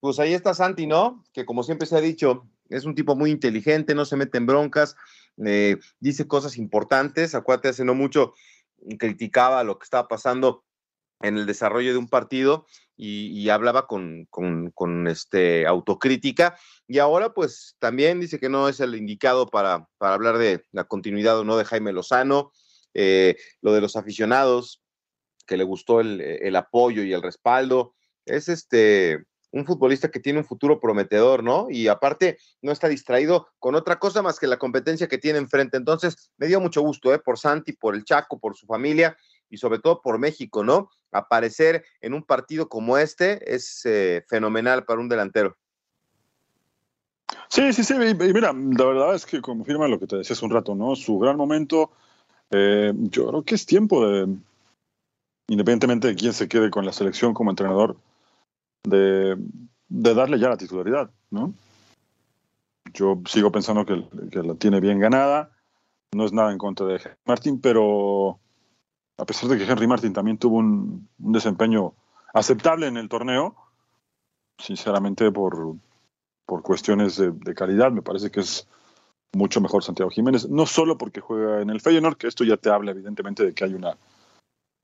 [0.00, 1.22] Pues ahí está Santi, ¿no?
[1.34, 4.46] Que como siempre se ha dicho, es un tipo muy inteligente, no se mete en
[4.46, 4.96] broncas,
[5.44, 7.34] eh, dice cosas importantes.
[7.34, 8.32] Acuérdate, hace no mucho
[8.98, 10.64] criticaba lo que estaba pasando
[11.20, 14.26] en el desarrollo de un partido y, hablaba con,
[15.08, 16.58] este, autocrítica.
[16.86, 21.38] Y ahora, pues también dice que no es el indicado para, hablar de la continuidad
[21.38, 22.50] o no de Jaime Lozano,
[22.94, 24.82] eh, lo de los aficionados,
[25.46, 27.94] que le gustó el, el apoyo y el respaldo.
[28.26, 31.68] Es este un futbolista que tiene un futuro prometedor, ¿no?
[31.70, 35.76] Y aparte no está distraído con otra cosa más que la competencia que tiene enfrente.
[35.76, 37.18] Entonces, me dio mucho gusto, ¿eh?
[37.18, 39.16] Por Santi, por el Chaco, por su familia
[39.48, 40.90] y sobre todo por México, ¿no?
[41.12, 45.56] Aparecer en un partido como este es eh, fenomenal para un delantero.
[47.48, 47.94] Sí, sí, sí.
[47.94, 50.94] Y mira, la verdad es que confirma lo que te decía un rato, ¿no?
[50.96, 51.90] Su gran momento,
[52.50, 54.28] eh, yo creo que es tiempo de,
[55.48, 57.96] independientemente de quién se quede con la selección como entrenador,
[58.84, 59.36] de,
[59.88, 61.54] de, darle ya la titularidad, ¿no?
[62.92, 65.50] Yo sigo pensando que, que, la tiene bien ganada,
[66.12, 68.38] no es nada en contra de Martín, pero
[69.18, 71.94] a pesar de que Henry Martin también tuvo un, desempeño
[72.32, 73.56] aceptable en el torneo,
[74.58, 75.74] sinceramente por,
[76.46, 78.66] por cuestiones de, calidad, me parece que es
[79.32, 82.70] mucho mejor Santiago Jiménez, no solo porque juega en el Feyenoord, que esto ya te
[82.70, 83.98] habla evidentemente de que hay una,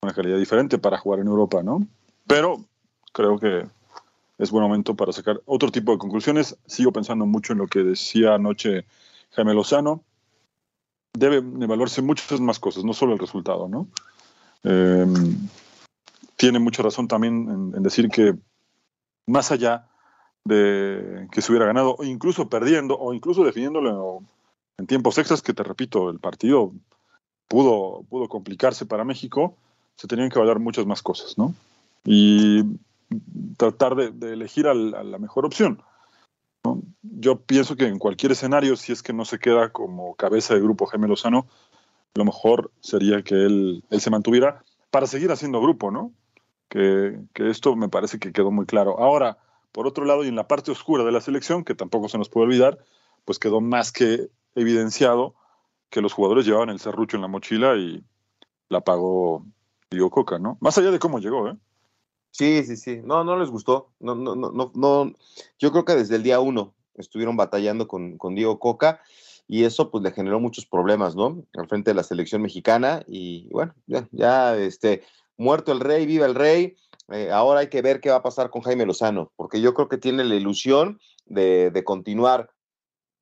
[0.02, 1.86] una calidad diferente para jugar en Europa, ¿no?
[2.26, 2.64] Pero
[3.12, 3.66] creo que
[4.38, 6.58] es buen momento para sacar otro tipo de conclusiones.
[6.66, 8.84] Sigo pensando mucho en lo que decía anoche
[9.30, 10.02] Jaime Lozano.
[11.16, 13.88] Debe evaluarse muchas más cosas, no solo el resultado, ¿no?
[14.64, 15.06] Eh,
[16.36, 18.34] tiene mucha razón también en, decir que
[19.26, 19.86] más allá
[20.44, 24.22] de que se hubiera ganado, o incluso perdiendo, o incluso definiéndolo
[24.76, 26.72] en tiempos extras, que te repito, el partido
[27.48, 29.56] pudo, pudo complicarse para México,
[29.96, 31.54] se tenían que evaluar muchas más cosas, ¿no?
[32.04, 32.64] Y
[33.56, 35.80] tratar de, elegir la mejor opción.
[37.02, 40.60] Yo pienso que en cualquier escenario, si es que no se queda como cabeza de
[40.60, 41.46] grupo Jaime Lozano,
[42.14, 46.12] lo mejor sería que él, él se mantuviera para seguir haciendo grupo, ¿no?
[46.68, 48.98] Que, que, esto me parece que quedó muy claro.
[48.98, 49.38] Ahora,
[49.72, 52.28] por otro lado, y en la parte oscura de la selección, que tampoco se nos
[52.28, 52.78] puede olvidar,
[53.24, 55.34] pues quedó más que evidenciado
[55.90, 58.04] que los jugadores llevaban el serrucho en la mochila y
[58.68, 59.44] la pagó
[59.90, 60.56] Diego Coca, ¿no?
[60.60, 61.56] Más allá de cómo llegó, ¿eh?
[62.30, 63.00] Sí, sí, sí.
[63.04, 63.90] No, no les gustó.
[64.00, 65.12] No, no, no, no.
[65.58, 69.00] Yo creo que desde el día uno estuvieron batallando con, con Diego Coca
[69.46, 71.44] y eso pues le generó muchos problemas, ¿no?
[71.54, 75.02] Al frente de la selección mexicana y bueno, ya, ya este,
[75.36, 76.76] muerto el rey, viva el rey.
[77.12, 79.88] Eh, ahora hay que ver qué va a pasar con Jaime Lozano, porque yo creo
[79.88, 82.50] que tiene la ilusión de, de, continuar.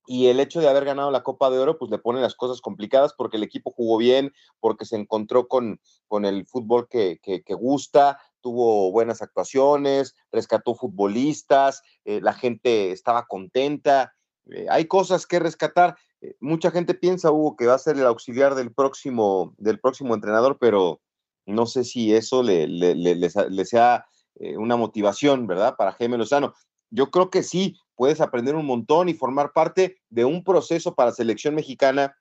[0.06, 2.61] Y el hecho de haber ganado la Copa de Oro, pues le pone las cosas
[2.61, 7.42] complicadas porque el equipo jugó bien, porque se encontró con, con el fútbol que, que,
[7.42, 14.14] que gusta, tuvo buenas actuaciones, rescató futbolistas, eh, la gente estaba contenta.
[14.50, 15.96] Eh, hay cosas que rescatar.
[16.22, 20.14] Eh, mucha gente piensa, Hugo, que va a ser el auxiliar del próximo, del próximo
[20.14, 21.00] entrenador, pero
[21.46, 24.06] no sé si eso le, le, sea
[24.37, 25.74] eh, una motivación, ¿verdad?
[25.76, 26.54] Para Jaime Lozano.
[26.90, 31.11] Yo creo que sí, puedes aprender un montón y formar parte de un proceso para
[31.11, 32.16] selección mexicana,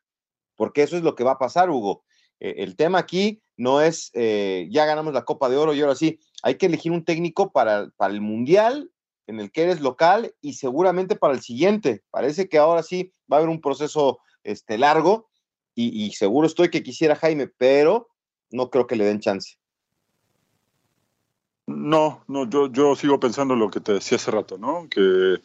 [0.56, 2.04] porque eso es lo que va a pasar, Hugo.
[2.40, 6.20] Eh, el tema aquí no es, ya ganamos la Copa de Oro y ahora sí,
[6.42, 8.90] hay que elegir un técnico para, para el Mundial
[9.32, 12.04] en el que eres local y seguramente para el siguiente.
[12.12, 15.30] Parece que ahora sí va a haber un proceso este, largo
[15.74, 18.10] y, seguro estoy que quisiera Jaime, pero
[18.52, 19.56] no creo que le den chance.
[21.66, 24.88] No, no, yo, yo sigo pensando lo que te decía hace rato, ¿no?
[24.90, 25.36] Que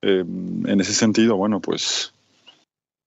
[0.00, 2.14] eh, en ese sentido, bueno, pues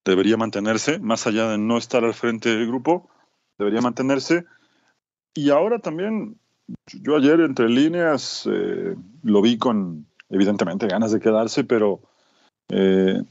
[0.06, 3.10] debería mantenerse, más allá de no estar al frente del grupo,
[3.58, 4.46] debería mantenerse.
[5.34, 6.38] Y ahora también,
[7.02, 12.00] yo ayer entre líneas eh, lo vi con, evidentemente, ganas de quedarse, pero
[12.70, 13.22] eh,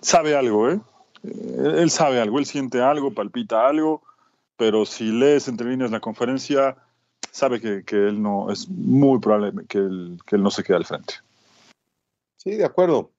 [0.00, 0.80] sabe algo, ¿eh?
[1.22, 4.02] Él sabe algo, él siente algo, palpita algo
[4.58, 6.76] pero si lees entre líneas la conferencia,
[7.30, 10.76] sabe que, que él no, es muy probable que él, que él, no se quede
[10.76, 11.14] al frente.
[12.36, 13.12] Sí, de acuerdo.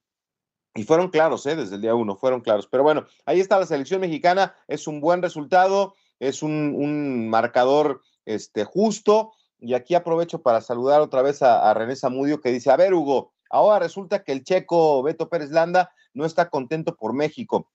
[0.76, 1.56] Y fueron claros, ¿eh?
[1.56, 2.68] desde el día uno, fueron claros.
[2.68, 8.02] Pero bueno, ahí está la selección mexicana, es un buen resultado, es un, un marcador
[8.26, 9.32] este, justo.
[9.60, 13.34] Y aquí aprovecho para saludar otra vez a, René Zamudio que dice, a ver, Hugo,
[13.50, 17.70] ahora resulta que el checo Beto Pérez Landa no está contento por México,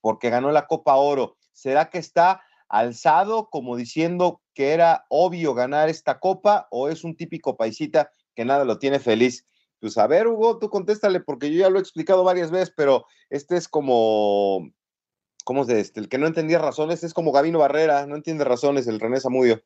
[0.00, 1.36] porque ganó la Copa Oro.
[1.52, 2.42] ¿Será que está
[2.72, 8.46] alzado como diciendo que era obvio ganar esta copa o es un típico paisita que
[8.46, 9.46] nada lo tiene feliz.
[9.78, 13.04] Pues a ver, Hugo, tú contéstale, porque yo ya lo he explicado varias veces, pero
[13.28, 14.70] este es como,
[15.44, 16.00] ¿cómo es de este?
[16.00, 19.62] El que no entendía razones es como Gabino Barrera, no entiende razones, el René Zamudio.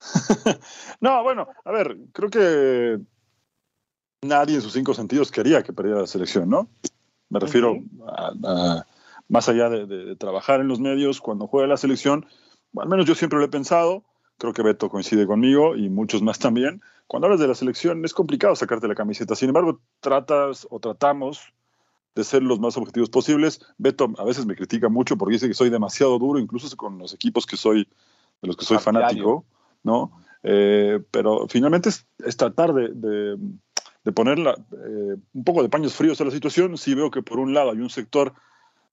[1.00, 3.00] no, bueno, a ver, creo que
[4.22, 6.68] nadie en sus cinco sentidos quería que perdiera la selección, ¿no?
[7.28, 7.76] Me refiero
[8.06, 8.84] a,
[9.28, 12.26] más allá de, trabajar en los medios, cuando juega la selección,
[12.76, 14.04] al menos yo siempre lo he pensado,
[14.38, 18.14] creo que Beto coincide conmigo y muchos más también, cuando hablas de la selección es
[18.14, 21.52] complicado sacarte la camiseta, sin embargo tratas o tratamos
[22.14, 23.60] de ser los más objetivos posibles.
[23.76, 27.12] Beto a veces me critica mucho porque dice que soy demasiado duro, incluso con los
[27.12, 27.88] equipos que soy,
[28.40, 29.44] de los que soy fanático,
[29.84, 30.12] ¿no?
[30.42, 32.88] Eh, pero finalmente es, tratar de,
[34.04, 36.76] de, poner eh, un poco de paños fríos a la situación.
[36.76, 38.34] Sí veo que por un lado hay un sector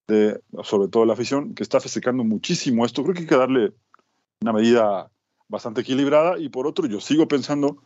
[0.07, 3.03] de, sobre todo la afición, que está festejando muchísimo esto.
[3.03, 3.73] Creo que hay que darle
[4.41, 5.09] una medida
[5.47, 7.83] bastante equilibrada y por otro yo sigo pensando,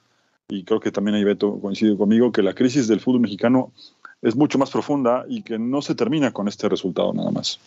[0.47, 3.71] y creo que también ahí Beto coincide conmigo, que la crisis del fútbol mexicano
[4.21, 7.59] es mucho más profunda y que no se termina con este resultado nada más.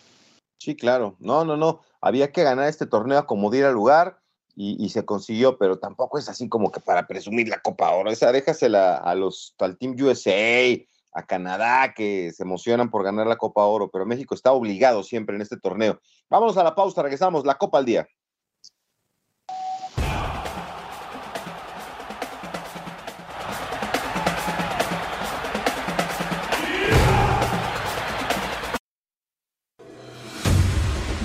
[0.57, 1.15] Sí, claro.
[1.19, 1.81] No, no, no.
[2.01, 4.19] Había que ganar este torneo como diera lugar
[4.61, 8.11] y, se consiguió, pero tampoco es así como que para presumir la Copa Oro.
[8.11, 10.77] Esa déjasela a los, al Team USA,
[11.13, 15.37] a Canadá, que se emocionan por ganar la Copa Oro, pero México está obligado siempre
[15.37, 16.01] en este torneo.
[16.29, 18.09] Vámonos a la pausa, regresamos, la Copa al día.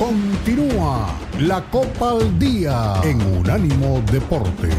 [0.05, 4.77] Continúa la Copa al Día en Unánimo Deportes.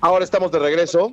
[0.00, 1.12] Ahora estamos de regreso.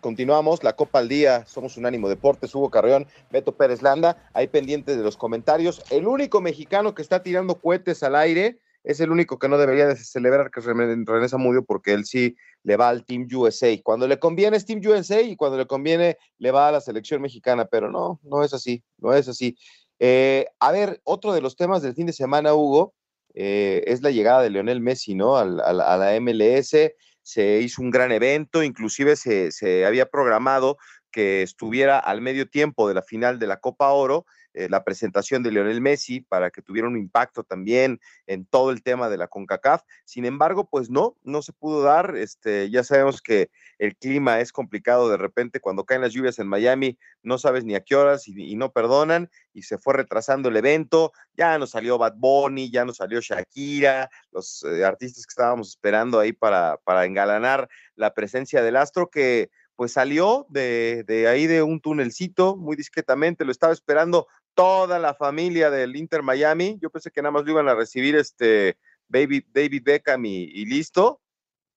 [0.00, 1.44] Continuamos la Copa al Día.
[1.46, 2.54] Somos Unánimo Deportes.
[2.54, 4.16] Hugo Carreón, Beto Pérez Landa.
[4.32, 5.82] Ahí pendientes de los comentarios.
[5.90, 9.86] El único mexicano que está tirando cohetes al aire es el único que no debería
[9.86, 13.68] de celebrar que René Zamudio porque él sí le va al Team USA.
[13.82, 17.20] Cuando le conviene es Team USA y cuando le conviene le va a la selección
[17.22, 19.56] mexicana, pero no, no es así, no es así.
[19.98, 22.94] Eh, a ver, otro de los temas del fin de semana, Hugo,
[23.34, 25.36] eh, es la llegada de Lionel Messi, ¿no?
[25.36, 26.74] a la MLS,
[27.22, 30.78] se hizo un gran evento, inclusive se, se había programado
[31.12, 35.42] que estuviera al medio tiempo de la final de la Copa Oro eh, la presentación
[35.42, 39.28] de Lionel Messi para que tuviera un impacto también en todo el tema de la
[39.28, 39.82] CONCACAF.
[40.04, 42.16] Sin embargo, pues no, no se pudo dar.
[42.16, 46.48] Este, ya sabemos que el clima es complicado de repente cuando caen las lluvias en
[46.48, 50.56] Miami, no sabes ni a qué horas y, no perdonan y se fue retrasando el
[50.56, 51.12] evento.
[51.34, 56.18] Ya nos salió Bad Bunny, ya nos salió Shakira, los eh, artistas que estábamos esperando
[56.18, 61.62] ahí para, para engalanar la presencia del astro que pues salió de, de, ahí de
[61.62, 64.26] un tunelcito muy discretamente, lo estaba esperando
[64.60, 66.78] toda la familia del Inter Miami.
[66.82, 68.76] Yo pensé que nada más lo iban a recibir este
[69.08, 71.18] David Beckham y, listo.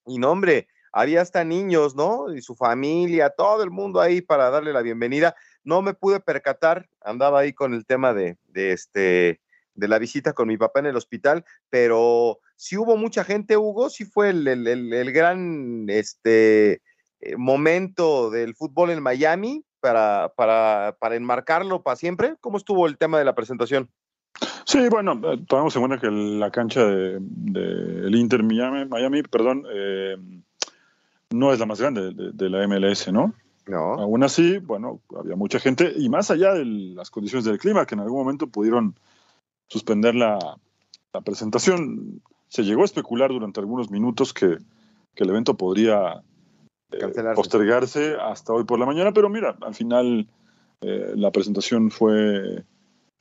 [0.06, 2.36] Y no, hombre, había hasta niños, ¿no?
[2.36, 5.34] Y su familia, todo el mundo ahí para darle la bienvenida.
[5.63, 9.39] No me pude percatar, andaba ahí con el tema de, de este
[9.76, 13.89] de la visita con mi papá en el hospital, pero sí hubo mucha gente, Hugo,
[13.89, 16.82] sí fue el, el, el, gran este,
[17.22, 22.38] eh, momento del fútbol en Miami, para, para, para enmarcarlo para siempre?
[22.39, 23.89] ¿Cómo estuvo el tema de la presentación?
[24.63, 29.65] Sí, bueno, eh, tomamos en cuenta que la cancha del de, Inter Miami, Miami perdón,
[29.69, 30.15] eh,
[31.32, 33.34] no es la más grande de, la MLS, ¿no?
[33.67, 33.96] No.
[33.96, 37.96] Aún así, bueno, había mucha gente y más allá de las condiciones del clima, que
[37.96, 38.96] en algún momento pudieron
[39.67, 40.39] suspender la,
[41.13, 44.60] la presentación, se llegó a especular durante algunos minutos que,
[45.13, 46.24] que el evento podría
[46.93, 50.27] eh, postergarse hasta hoy por la mañana, pero mira, al final
[50.82, 52.63] eh, la presentación fue,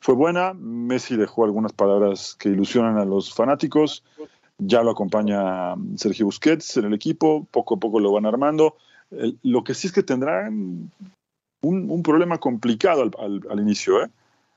[0.01, 0.53] fue buena.
[0.55, 4.05] Messi dejó algunas palabras que ilusionan a los fanáticos.
[4.59, 8.77] Ya lo acompaña Sergio Busquets en el equipo, poco a poco lo van armando.
[9.43, 10.91] lo que sí es que tendrán
[11.63, 14.05] un, problema complicado al, inicio.
[14.05, 14.11] ¿eh?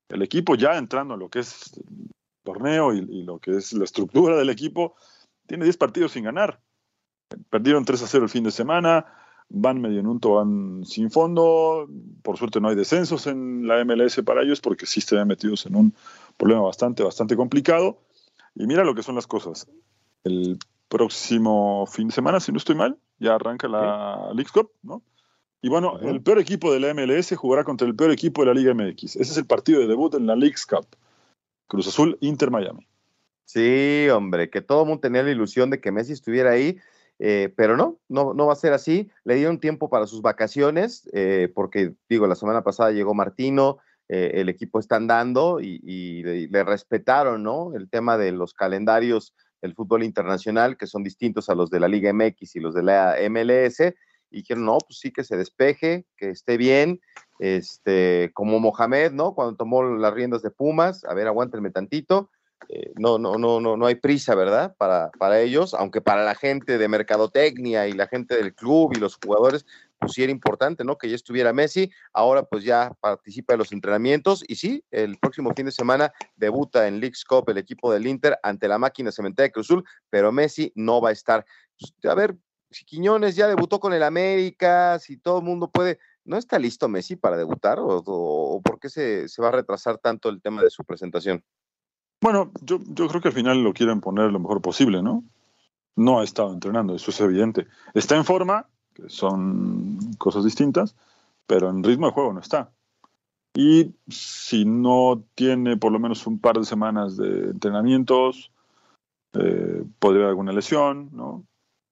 [0.09, 2.11] El equipo ya entrando en lo que es el
[2.43, 4.95] torneo y, y lo que es la estructura del equipo,
[5.47, 6.59] tiene 10 partidos sin ganar.
[7.49, 9.05] Perdieron 3 a 0 el fin de semana,
[9.49, 11.87] van medio en un van sin fondo.
[12.21, 15.75] Por suerte no hay descensos en la MLS para ellos porque sí están metidos en
[15.75, 15.93] un
[16.37, 17.99] problema bastante, bastante complicado.
[18.55, 19.67] Y mira lo que son las cosas.
[20.23, 20.57] El
[20.87, 25.01] próximo fin de semana, si no estoy mal, ya arranca la League Cup, ¿no?
[25.61, 28.53] Y bueno, el peor equipo de la MLS jugará contra el peor equipo de la
[28.53, 29.15] Liga MX.
[29.15, 30.85] Ese es el partido de debut en la League Cup.
[31.67, 32.87] Cruz Azul, Inter Miami.
[33.45, 36.77] Sí, hombre, que todo el mundo tenía la ilusión de que Messi estuviera ahí
[37.19, 39.09] eh, pero no, no, no va a ser así.
[39.23, 44.31] Le dieron tiempo para sus vacaciones, eh, porque digo, la semana pasada llegó Martino, eh,
[44.35, 47.73] el equipo está andando y, le, le, respetaron, ¿no?
[47.75, 51.87] El tema de los calendarios del fútbol internacional, que son distintos a los de la
[51.87, 53.81] Liga MX y los de la MLS,
[54.29, 56.99] y que no, pues sí que se despeje, que esté bien,
[57.39, 59.33] este, como Mohamed, ¿no?
[59.33, 62.29] Cuando tomó las riendas de Pumas, a ver, aguántenme tantito,
[62.69, 64.75] eh, no, no, no, no, no hay prisa, ¿verdad?
[64.77, 68.99] Para, para ellos, aunque para la gente de mercadotecnia y la gente del club y
[68.99, 69.65] los jugadores,
[69.99, 70.97] pues sí era importante, ¿no?
[70.97, 75.53] Que ya estuviera Messi, ahora pues ya participa en los entrenamientos y sí, el próximo
[75.55, 79.45] fin de semana debuta en League's Cup el equipo del Inter ante la máquina cementera
[79.45, 81.45] de Cruzul, pero Messi no va a estar.
[81.79, 82.35] Pues, a ver,
[82.71, 86.87] si Quiñones ya debutó con el América, si todo el mundo puede, ¿no está listo
[86.89, 90.61] Messi para debutar o, o, por qué se, se va a retrasar tanto el tema
[90.61, 91.43] de su presentación?
[92.25, 95.23] Bueno, yo, yo creo que al final lo quieren poner lo mejor posible, ¿no?
[95.95, 97.67] No ha estado entrenando, eso es evidente.
[97.93, 100.95] Está en forma, que son cosas distintas,
[101.45, 102.71] pero en ritmo de juego no está.
[103.53, 108.51] Y si no tiene por lo menos un par de semanas de entrenamientos,
[109.33, 111.45] eh, podría haber alguna lesión, ¿no?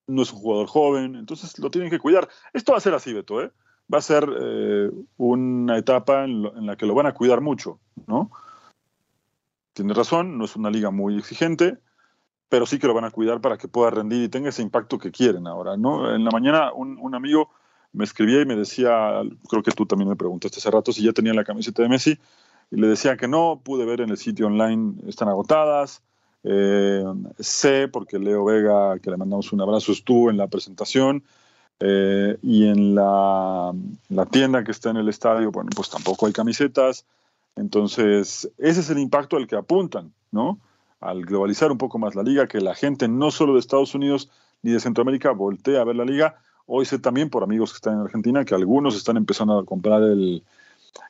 [0.08, 2.28] No es un jugador joven, entonces lo tienen que cuidar.
[2.54, 3.52] Esto va a ser así, Beto, ¿eh?
[3.94, 7.78] Va a ser eh, una etapa en, en, la que lo van a cuidar mucho,
[8.08, 8.32] ¿no?
[9.74, 11.78] Tienes razón, no es una liga muy exigente,
[12.50, 15.00] pero sí que lo van a cuidar para que pueda rendir y tenga ese impacto
[15.00, 16.14] que quieren ahora, ¿no?
[16.14, 17.50] En la mañana un, un amigo
[17.94, 21.14] me escribía y me decía, creo que tú también me preguntaste hace rato si ya
[21.14, 22.20] tenía la camiseta de Messi,
[22.72, 26.02] y le decía que no, pude ver en el sitio online, están agotadas,
[26.44, 27.04] eh,
[27.40, 31.24] sé, porque Leo Vega, que le mandamos un abrazo, estuvo en la presentación,
[31.80, 36.26] eh, y en la, en la, tienda que está en el estadio, bueno, pues tampoco
[36.26, 37.06] hay camisetas,
[37.56, 40.60] entonces ese es el impacto al que apuntan, ¿no?
[41.00, 44.30] Al globalizar un poco más la liga, que la gente no solo de Estados Unidos
[44.62, 47.96] ni de Centroamérica voltea a ver la liga, Hoy sé también por amigos que están
[47.96, 50.44] en Argentina que algunos están empezando a comprar el,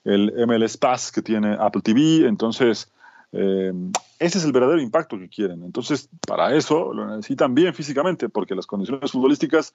[0.03, 2.27] el MLS Pass que tiene Apple TV.
[2.27, 2.91] Entonces,
[3.31, 3.71] eh,
[4.17, 5.63] ese es el verdadero impacto que quieren.
[5.63, 9.73] Entonces, para eso lo necesitan bien físicamente, porque las condiciones futbolísticas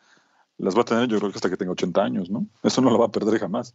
[0.58, 2.46] las va a tener yo creo que hasta que tenga 80 años, ¿no?
[2.64, 3.74] Eso no lo va a perder jamás.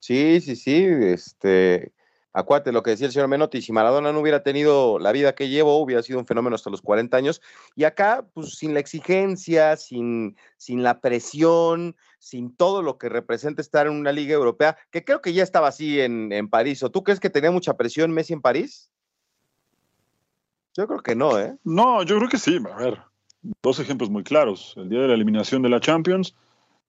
[0.00, 0.84] Sí, sí, sí.
[0.84, 1.92] Este,
[2.32, 5.48] Acuérdate lo que decía el señor Menotti, si Maradona no hubiera tenido la vida que
[5.48, 7.40] llevó, hubiera sido un fenómeno hasta los 40 años.
[7.74, 13.62] Y acá, pues sin la exigencia, sin, sin la presión, sin todo lo que representa
[13.62, 16.82] estar en una liga europea, que creo que ya estaba así en, en París.
[16.82, 18.90] ¿O tú crees que tenía mucha presión Messi en París?
[20.76, 21.56] Yo creo que no, ¿eh?
[21.64, 22.58] No, yo creo que sí.
[22.72, 23.00] A ver,
[23.62, 24.74] dos ejemplos muy claros.
[24.76, 26.36] El día de la eliminación de la Champions,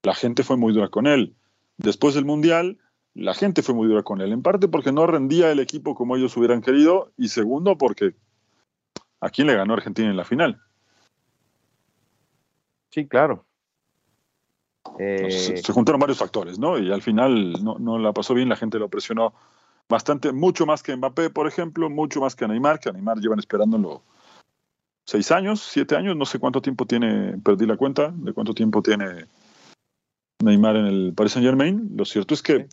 [0.04, 1.36] la gente fue muy dura con él.
[1.78, 2.78] Después del Mundial,
[3.20, 6.16] la gente fue muy dura con él, en parte porque no rendía el equipo como
[6.16, 8.16] ellos hubieran querido y segundo porque
[9.20, 10.62] a quién le ganó Argentina en la final.
[12.90, 13.46] Sí, claro.
[14.98, 15.30] Eh...
[15.30, 16.78] Se, se, juntaron varios factores, ¿no?
[16.80, 19.34] Y al final no, no, la pasó bien, la gente lo presionó
[19.90, 24.02] bastante, mucho más que Mbappé, por ejemplo, mucho más que Neymar, que Neymar llevan esperándolo
[25.06, 28.82] seis años, siete años, no sé cuánto tiempo tiene, perdí la cuenta de cuánto tiempo
[28.82, 29.26] tiene
[30.42, 31.92] Neymar en el Paris Saint Germain.
[31.96, 32.68] Lo cierto es que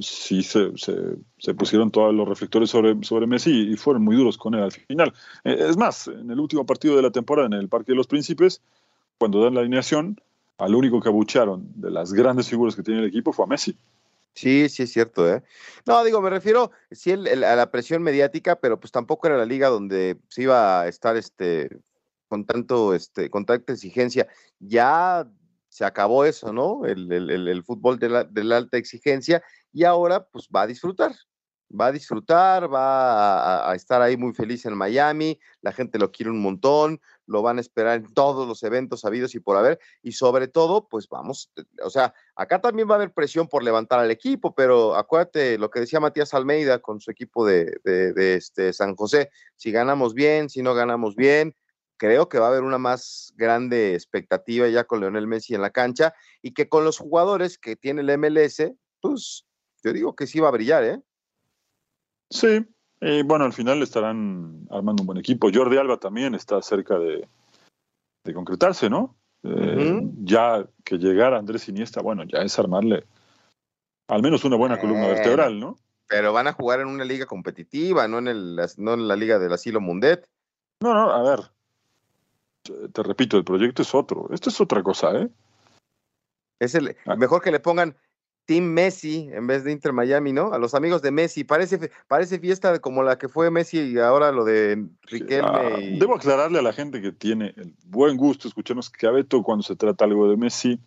[0.00, 4.54] sí se, se, pusieron todos los reflectores sobre, sobre Messi y fueron muy duros con
[4.54, 5.12] él al final.
[5.44, 8.06] Eh, es más, en el último partido de la temporada en el Parque de los
[8.06, 8.60] Príncipes,
[9.18, 10.20] cuando dan la alineación,
[10.58, 13.76] al único que abucharon de las grandes figuras que tiene el equipo fue a Messi.
[14.34, 15.42] Sí, sí es cierto, ¿eh?
[15.84, 19.68] No, digo, me refiero sí a la presión mediática, pero pues tampoco era la liga
[19.68, 21.70] donde se iba a estar este
[22.28, 24.28] con tanto este con tanta exigencia.
[24.60, 25.28] Ya
[25.78, 26.84] se acabó eso, ¿no?
[26.84, 31.14] El, el, el fútbol de la, alta exigencia y ahora pues va a disfrutar,
[31.70, 36.10] va a disfrutar, va a, a, estar ahí muy feliz en Miami, la gente lo
[36.10, 39.78] quiere un montón, lo van a esperar en todos los eventos habidos y por haber,
[40.02, 41.52] y sobre todo, pues vamos,
[41.84, 45.70] o sea, acá también va a haber presión por levantar al equipo, pero acuérdate lo
[45.70, 50.12] que decía Matías Almeida con su equipo de, de, de este San José, si ganamos
[50.12, 51.54] bien, si no ganamos bien,
[51.98, 55.70] creo que va a haber una más grande expectativa ya con Leonel Messi en la
[55.70, 59.44] cancha y que con los jugadores que tiene el MLS, pues
[59.82, 61.00] yo digo que sí va a brillar, ¿eh?
[62.30, 62.64] Sí,
[63.00, 65.50] y bueno, al final estarán armando un buen equipo.
[65.52, 67.28] Jordi Alba también está cerca de,
[68.24, 69.16] de concretarse, ¿no?
[69.42, 70.12] Eh, uh -huh.
[70.20, 73.04] Ya que llegara Andrés Iniesta, bueno, ya es armarle
[74.08, 75.76] al menos una buena columna eh, vertebral, ¿no?
[76.08, 79.38] Pero van a jugar en una liga competitiva, no en, el, no en la liga
[79.38, 80.26] del asilo Mundet.
[80.82, 81.50] No, no, a ver,
[82.92, 84.28] te repito, el proyecto es otro.
[84.32, 85.28] Esto es otra cosa, ¿eh?
[86.60, 87.16] Es el ah.
[87.16, 87.96] mejor que le pongan
[88.46, 90.52] Team Messi en vez de Inter Miami, ¿no?
[90.52, 91.44] A los amigos de Messi.
[91.44, 95.48] Parece, parece fiesta como la que fue Messi y ahora lo de Riquelme.
[95.50, 99.10] Ah, y- Debo aclararle a la gente que tiene el buen gusto escucharnos que a
[99.10, 100.80] Beto cuando se trata algo de Messi,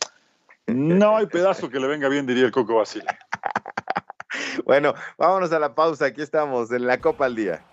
[0.68, 3.06] no hay pedazo que le venga bien, diría el Coco Basile.
[4.66, 6.06] Bueno, vámonos a la pausa.
[6.06, 7.66] Aquí estamos en la Copa al Día.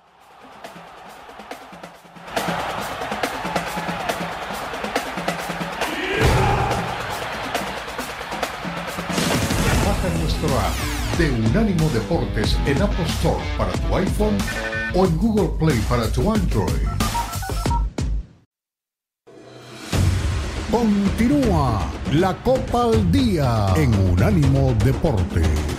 [11.18, 14.38] De Unánimo Deportes en Apple Store para tu iPhone
[14.94, 16.86] o en Google Play para tu Android.
[20.70, 25.77] Continúa la Copa al Día en Unánimo Deportes.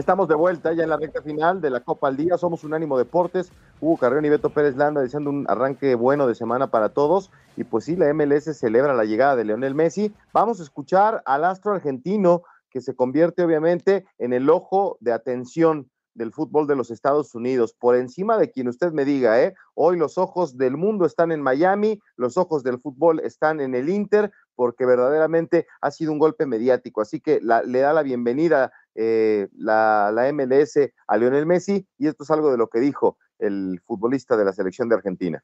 [0.00, 2.38] Estamos de vuelta ya en la recta final de la Copa al Día.
[2.38, 3.52] Somos Unánimo Deportes.
[3.82, 7.30] Hugo Carrión y Beto Pérez Landa deseando un arranque bueno de semana para todos.
[7.54, 10.14] Y pues sí, la MLS celebra la llegada de Leonel Messi.
[10.32, 15.90] Vamos a escuchar al astro argentino que se convierte obviamente en el ojo de atención
[16.14, 19.54] del fútbol de los Estados Unidos, por encima de quien usted me diga, ¿eh?
[19.74, 23.88] Hoy los ojos del mundo están en Miami, los ojos del fútbol están en el
[23.88, 27.00] Inter, porque verdaderamente ha sido un golpe mediático.
[27.00, 32.30] Así que le da la bienvenida eh, la, MLS a Lionel Messi, y esto es
[32.30, 35.42] algo de lo que dijo el futbolista de la selección de Argentina.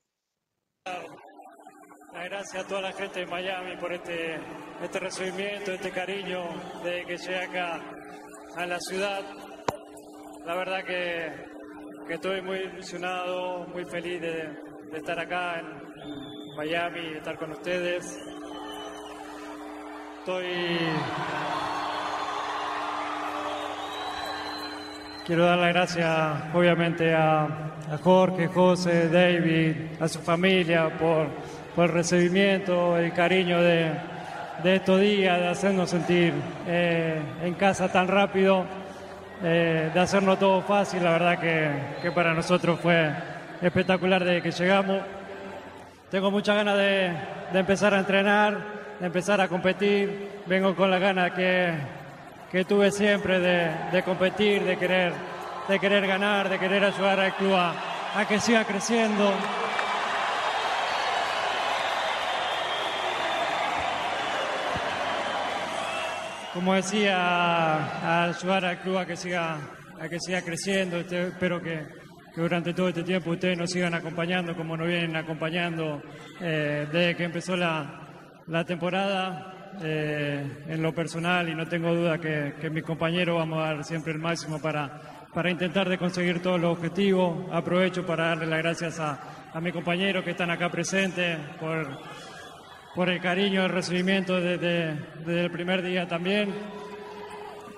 [2.12, 4.38] Gracias a toda la gente de Miami por este,
[4.82, 6.42] este recibimiento, este cariño
[6.84, 7.80] de que llegué acá
[8.54, 9.22] a la ciudad.
[10.44, 14.58] La verdad que, estoy muy ilusionado, muy feliz de,
[14.92, 18.35] estar acá en, en Miami, de estar con ustedes.
[20.26, 20.44] Estoy.
[25.24, 26.08] Quiero dar las gracias,
[26.52, 27.46] obviamente, a,
[28.02, 31.28] Jorge, José, David, a su familia por,
[31.76, 33.92] por el recibimiento, el cariño de,
[34.64, 36.34] de estos días, de hacernos sentir
[36.66, 38.64] eh, en casa tan rápido,
[39.44, 41.04] eh, de hacernos todo fácil.
[41.04, 41.70] La verdad que,
[42.02, 43.12] que para nosotros fue
[43.62, 45.02] espectacular desde que llegamos.
[46.10, 47.12] Tengo muchas ganas de,
[47.52, 50.42] de empezar a entrenar, de empezar a competir.
[50.46, 51.74] Vengo con la ganas que,
[52.50, 55.12] que tuve siempre de, de competir, de querer,
[55.68, 59.32] de querer ganar, de querer ayudar al club a, que siga creciendo.
[66.54, 69.58] Como decía, ayudar al club a que siga,
[70.00, 70.96] a que siga creciendo.
[70.96, 71.86] Este, espero que,
[72.34, 76.00] que durante todo este tiempo ustedes nos sigan acompañando como nos vienen acompañando
[76.40, 78.05] eh, desde que empezó la,
[78.48, 79.52] la temporada.
[79.82, 84.12] eh, en lo personal y no tengo duda que, mis compañeros vamos a dar siempre
[84.12, 87.46] el máximo para, para intentar de conseguir todos los objetivos.
[87.52, 91.86] Aprovecho para darle las gracias a, a mis compañeros que están acá presentes por,
[92.94, 94.94] por el cariño, el recibimiento desde,
[95.24, 96.54] desde el primer día también.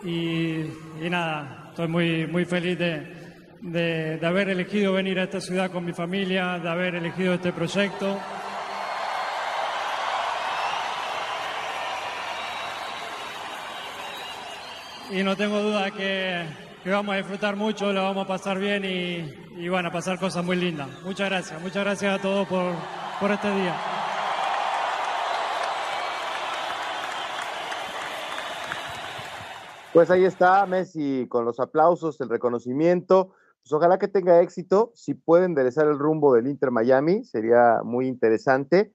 [0.04, 0.60] Y,
[1.02, 3.12] y nada, estoy muy, muy feliz de,
[3.60, 8.18] de haber elegido venir a esta ciudad con mi familia, de haber elegido este proyecto.
[15.10, 16.44] Y no tengo duda que,
[16.84, 20.18] que vamos a disfrutar mucho, lo vamos a pasar bien y, y van a pasar
[20.18, 20.86] cosas muy lindas.
[21.02, 22.74] Muchas gracias, muchas gracias a todos por,
[23.18, 23.74] por este día.
[29.94, 33.32] Pues ahí está Messi con los aplausos, el reconocimiento.
[33.62, 34.92] Pues ojalá que tenga éxito.
[34.94, 38.92] Si puede enderezar el rumbo del Inter Miami, sería muy interesante.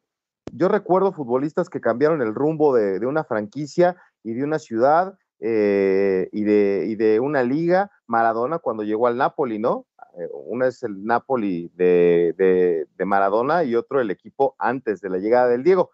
[0.51, 5.17] Yo recuerdo futbolistas que cambiaron el rumbo de, de una franquicia y de una ciudad
[5.45, 7.91] eh, y, de, y de una liga.
[8.07, 9.85] Maradona cuando llegó al Napoli, ¿no?
[10.17, 15.17] Eh, una es el Napoli de, de, Maradona y otro el equipo antes de la
[15.17, 15.91] llegada del Diego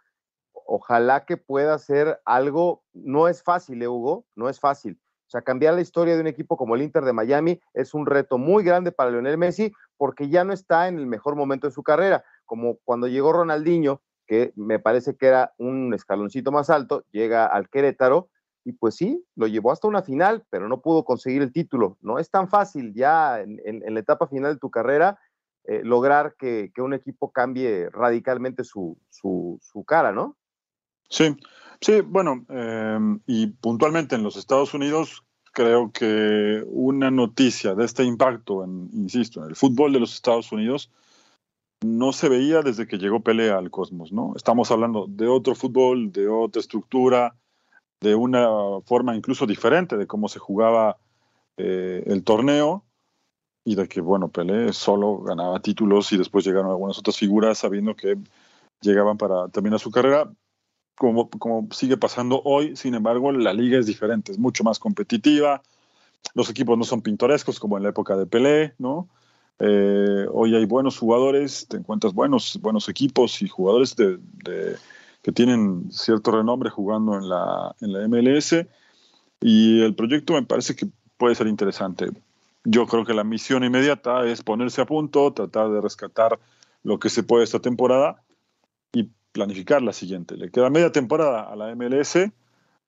[0.69, 4.99] ojalá que pueda hacer algo, no es fácil, ¿eh, Hugo, no es fácil.
[5.25, 8.05] O sea, cambiar la historia de un equipo como el Inter de Miami es un
[8.05, 11.73] reto muy grande para Lionel Messi porque ya no está en el mejor momento de
[11.73, 17.03] su carrera, como cuando llegó Ronaldinho, que me parece que era un escaloncito más alto,
[17.11, 18.29] llega al Querétaro
[18.65, 21.97] y pues sí, lo llevó hasta una final, pero no pudo conseguir el título.
[22.01, 25.19] No es tan fácil ya en, la etapa final de tu carrera
[25.65, 30.37] eh, lograr que, un equipo cambie radicalmente su, su, cara, ¿no?
[31.09, 31.35] Sí,
[31.81, 38.03] sí, bueno, eh, y puntualmente en los Estados Unidos creo que una noticia de este
[38.03, 40.91] impacto, insisto, en el fútbol de los Estados Unidos
[41.81, 44.33] no se veía desde que llegó Pelé al Cosmos, ¿no?
[44.35, 47.35] Estamos hablando de otro fútbol, de otra estructura,
[48.01, 48.47] de una
[48.85, 50.97] forma incluso diferente de cómo se jugaba
[51.57, 52.85] eh, el torneo
[53.65, 57.95] y de que, bueno, Pelé solo ganaba títulos y después llegaron algunas otras figuras sabiendo
[57.95, 58.17] que
[58.81, 60.31] llegaban para terminar su carrera.
[60.95, 65.61] Como, como sigue pasando hoy, sin embargo, la liga es diferente, es mucho más competitiva.
[66.33, 69.07] Los equipos no son pintorescos como en la época de Pelé, ¿no?
[69.59, 74.77] Eh, hoy hay buenos jugadores, te encuentras buenos, buenos equipos y jugadores de, de,
[75.21, 78.65] que tienen cierto renombre jugando en la, en la MLS.
[79.41, 82.09] Y el proyecto me parece que puede ser interesante.
[82.63, 86.39] Yo creo que la misión inmediata es ponerse a punto, tratar de rescatar
[86.83, 88.23] lo que se puede esta temporada
[88.93, 90.35] y planificar la siguiente.
[90.35, 92.13] Le queda media temporada a la MLS.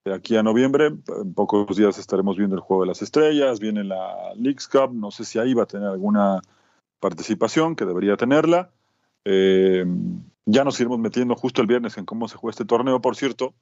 [0.04, 3.84] De aquí a noviembre, en pocos días estaremos viendo el Juego de las Estrellas, viene
[3.84, 6.42] la Leagues Cup, no sé si ahí va a tener alguna
[7.00, 8.72] participación, que debería tenerla.
[9.26, 9.86] Eh,
[10.52, 13.54] ya nos iremos metiendo justo el viernes en cómo se juega este torneo, por cierto,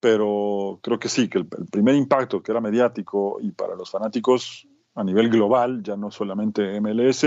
[0.00, 3.90] pero creo que sí, que el, el primer impacto que era mediático y para los
[3.90, 7.26] fanáticos a nivel global, ya no solamente MLS,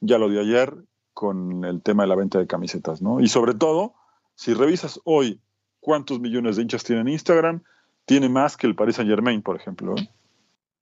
[0.00, 0.74] ya lo dio ayer
[1.12, 3.20] con el tema de la venta de camisetas, ¿no?
[3.20, 3.94] Y sobre todo,
[4.34, 5.40] si revisas hoy
[5.80, 7.62] cuántos millones de hinchas tienen Instagram,
[8.04, 9.94] tiene más que el Paris Saint Germain, por ejemplo.
[9.96, 10.08] ¿eh?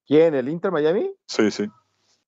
[0.07, 0.35] ¿Quién?
[0.35, 1.11] ¿El Inter Miami?
[1.27, 1.67] Sí, sí.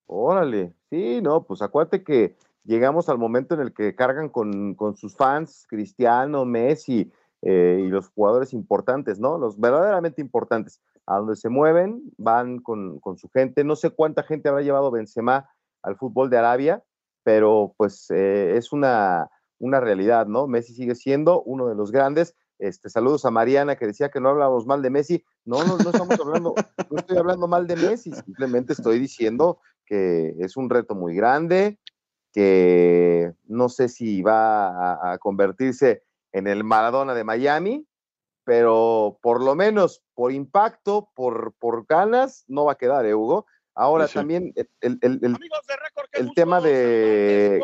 [0.07, 4.97] Órale, sí, no, pues acuérdate que llegamos al momento en el que cargan con, con
[4.97, 7.13] sus fans, Cristiano, Messi
[7.43, 9.39] eh, y los jugadores importantes, ¿no?
[9.39, 10.81] Los verdaderamente importantes.
[11.07, 13.63] A donde se mueven, van con, con, su gente.
[13.63, 15.51] No sé cuánta gente habrá llevado Benzema
[15.83, 16.83] al fútbol de Arabia,
[17.23, 20.47] pero pues eh, es una, una realidad, ¿no?
[20.47, 22.35] Messi sigue siendo uno de los grandes.
[22.59, 25.25] Este, saludos a Mariana que decía que no hablábamos mal de Messi.
[25.45, 26.55] No, no, no estamos hablando,
[26.91, 31.79] no estoy hablando mal de Messi, simplemente estoy diciendo que es un reto muy grande,
[32.35, 37.87] que no sé si va a, a convertirse en el Maradona de Miami,
[38.45, 43.47] pero por lo menos por impacto, por, por ganas, no va a quedar, ¿eh, Hugo?
[43.75, 44.15] Ahora sí.
[44.15, 45.39] también el, el, el,
[46.13, 47.63] el de tema de,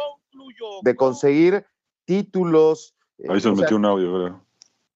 [0.83, 1.67] de conseguir
[2.05, 2.95] títulos.
[3.29, 4.41] Ahí se nos metió un audio, ¿verdad?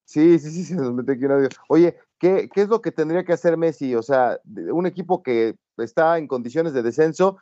[0.04, 1.48] Sí, sí, sí, se nos metió aquí un audio.
[1.68, 3.94] Oye, ¿qué, ¿qué es lo que tendría que hacer Messi?
[3.94, 4.40] O sea,
[4.72, 7.38] un equipo que está en condiciones de descenso,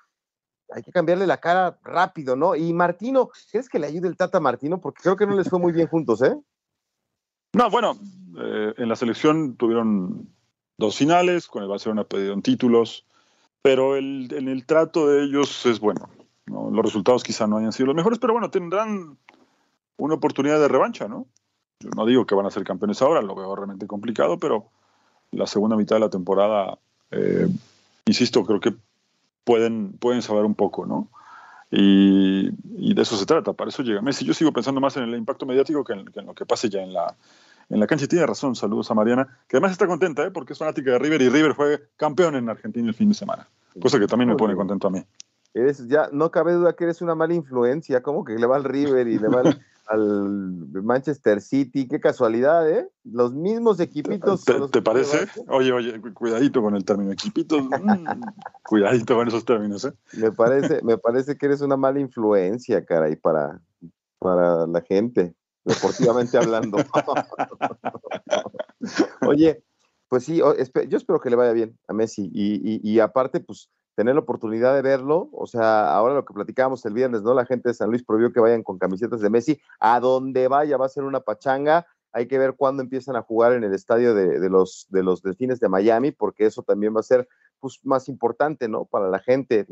[0.74, 2.54] hay que cambiarle la cara rápido, ¿no?
[2.54, 4.80] Y Martino, ¿crees que le ayude el Tata Martino?
[4.80, 6.36] Porque creo que no les fue muy bien juntos, ¿eh?
[7.54, 7.98] No, bueno,
[8.38, 10.28] eh, en la selección tuvieron
[10.78, 13.06] dos finales, con el Barcelona pidieron títulos,
[13.60, 16.08] pero el, en el trato de ellos es bueno.
[16.46, 16.70] ¿no?
[16.70, 19.18] Los resultados quizá no hayan sido los mejores, pero bueno, tendrán
[19.98, 21.26] una oportunidad de revancha, ¿no?
[21.80, 24.70] Yo no digo que van a ser campeones ahora, lo veo realmente complicado, pero
[25.30, 26.78] la segunda mitad de la temporada,
[27.10, 27.48] eh,
[28.06, 28.74] insisto, creo que
[29.44, 31.08] pueden, pueden saber un poco, ¿no?
[31.70, 32.50] Y,
[32.94, 34.26] de eso se trata, para eso llega Messi.
[34.26, 36.82] Yo sigo pensando más en el impacto mediático que en, que lo que pase ya
[36.82, 37.16] en la,
[37.70, 38.04] en la cancha.
[38.04, 40.30] Y tiene razón, saludos a Mariana, que además está contenta, ¿eh?
[40.30, 43.48] porque es fanática de River y River fue campeón en Argentina el fin de semana,
[43.80, 45.02] cosa que también me pone contento a mí.
[45.54, 48.64] Eres, ya no cabe duda que eres una mala influencia, como que le va al
[48.64, 52.88] River y le va al, al Manchester City, qué casualidad, ¿eh?
[53.04, 54.44] Los mismos equipitos.
[54.44, 55.26] ¿Te, ¿te parece?
[55.48, 58.22] Oye, oye, cuidadito con el término equipitos, mmm,
[58.64, 59.92] cuidadito con esos términos, ¿eh?
[60.14, 63.60] Me parece, me parece que eres una mala influencia, caray, para,
[64.18, 66.78] para la gente, deportivamente hablando.
[69.26, 69.62] oye,
[70.08, 73.70] pues sí, yo espero que le vaya bien a Messi y, y, y aparte, pues
[73.94, 77.34] tener la oportunidad de verlo, o sea, ahora lo que platicábamos el viernes, ¿no?
[77.34, 80.76] La gente de San Luis prohibió que vayan con camisetas de Messi, a donde vaya
[80.76, 84.14] va a ser una pachanga, hay que ver cuándo empiezan a jugar en el estadio
[84.14, 87.26] de, los, de los Delfines de Miami, porque eso también va a ser
[87.58, 88.84] pues, más importante, ¿no?
[88.84, 89.66] Para la gente.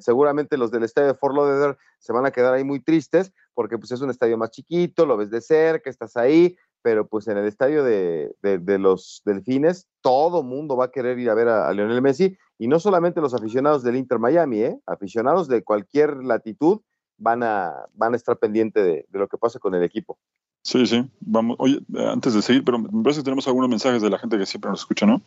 [0.00, 3.76] Seguramente los del estadio de Fort Lauderdale se van a quedar ahí muy tristes, porque
[3.76, 7.38] pues es un estadio más chiquito, lo ves de cerca, estás ahí, pero pues en
[7.38, 11.48] el estadio de, de, de los Delfines, todo mundo va a querer ir a ver
[11.48, 14.78] a, a, Lionel Messi, y no solamente los aficionados del Inter Miami, ¿eh?
[14.86, 16.80] aficionados de cualquier latitud
[17.16, 20.18] van a, van a estar pendientes de, de, lo que pasa con el equipo.
[20.64, 24.10] Sí, sí, vamos, oye, antes de seguir, pero me parece que tenemos algunos mensajes de
[24.10, 25.22] la gente que siempre nos escucha, ¿no?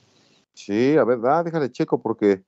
[0.53, 2.43] Sí, a ver, ah, déjale checo porque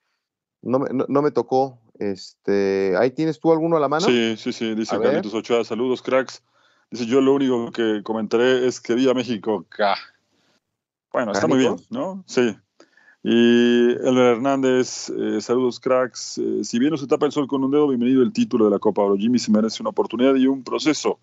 [0.62, 1.80] no me, no, no me tocó.
[2.00, 4.06] Este, ¿ahí tienes tú alguno a la mano?
[4.06, 6.42] Sí, sí, sí, dice Carlitos Ochoa, saludos, cracks.
[6.90, 9.96] Dice, yo lo único que comentaré es que Viva México, K.
[11.12, 12.24] Bueno, está muy bien, ¿no?
[12.28, 12.56] Sí.
[13.24, 16.38] Y Elmer Hernández, eh, saludos cracks.
[16.38, 18.72] Eh, si bien no se tapa el sol con un dedo, bienvenido el título de
[18.72, 19.18] la Copa Oro.
[19.18, 21.20] Jimmy se merece una oportunidad y un proceso.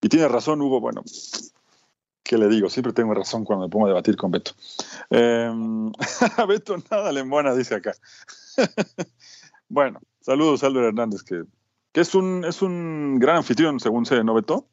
[0.00, 0.80] Y tiene razón, Hugo.
[0.80, 1.04] Bueno,
[2.24, 2.68] ¿qué le digo?
[2.68, 4.52] Siempre tengo razón cuando me pongo a debatir con Beto.
[5.10, 5.52] Eh,
[6.48, 7.24] Beto nada le
[7.56, 7.94] dice acá.
[9.68, 11.44] bueno, saludos Albert Hernández, que,
[11.92, 14.66] que es, un, es un gran anfitrión, según se, ¿no, Beto?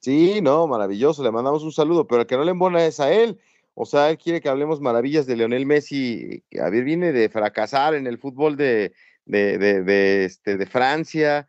[0.00, 1.22] Sí, no, maravilloso.
[1.22, 3.38] Le mandamos un saludo, pero el que no le embona es a él.
[3.74, 6.42] O sea, él quiere que hablemos maravillas de Leonel Messi.
[6.60, 8.92] A ver, viene de fracasar en el fútbol de,
[9.24, 11.48] de, de, este, de Francia.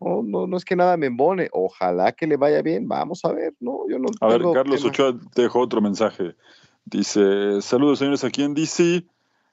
[0.00, 1.48] No, no, no es que nada me embone.
[1.52, 2.88] Ojalá que le vaya bien.
[2.88, 3.54] Vamos a ver.
[3.60, 4.08] No, yo no.
[4.20, 6.34] A ver, Carlos Ochoa te dejó otro mensaje.
[6.84, 9.04] Dice: Saludos, señores, aquí en DC.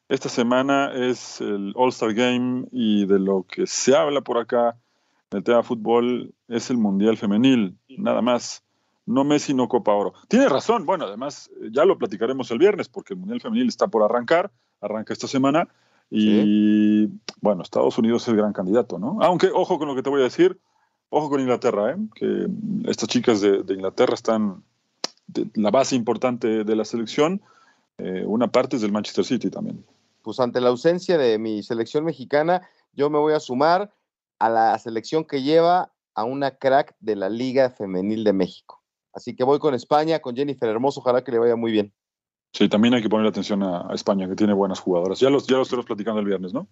[0.07, 4.77] Esta semana es el All-Star Game y de lo que se habla por acá
[5.31, 8.63] el tema de fútbol es el Mundial Femenil, nada más.
[9.05, 10.13] No Messi, no Copa Oro.
[10.27, 14.03] Tiene razón, bueno, además ya lo platicaremos el viernes porque el Mundial Femenil está por
[14.03, 15.67] arrancar, arranca esta semana
[16.09, 17.07] y
[17.41, 19.17] bueno, Estados Unidos es el gran candidato, ¿no?
[19.21, 20.59] Aunque, ojo con lo que te voy a decir,
[21.09, 21.97] ojo con Inglaterra, ¿eh?
[22.13, 22.47] que
[22.89, 24.63] estas chicas de, Inglaterra están,
[25.55, 27.41] la base importante de la selección,
[27.97, 29.83] eh, una parte es del Manchester City también
[30.21, 32.61] pues ante la ausencia de mi selección mexicana,
[32.93, 33.91] yo me voy a sumar
[34.41, 38.81] a la selección que lleva a una crack de la Liga Femenil de México.
[39.13, 41.93] Así que voy con España, con Jennifer Hermoso, ojalá que le vaya muy bien.
[42.51, 45.19] Sí, también hay que poner atención a, España, que tiene buenas jugadoras.
[45.19, 46.67] Ya los, ya los platicando el viernes, ¿no?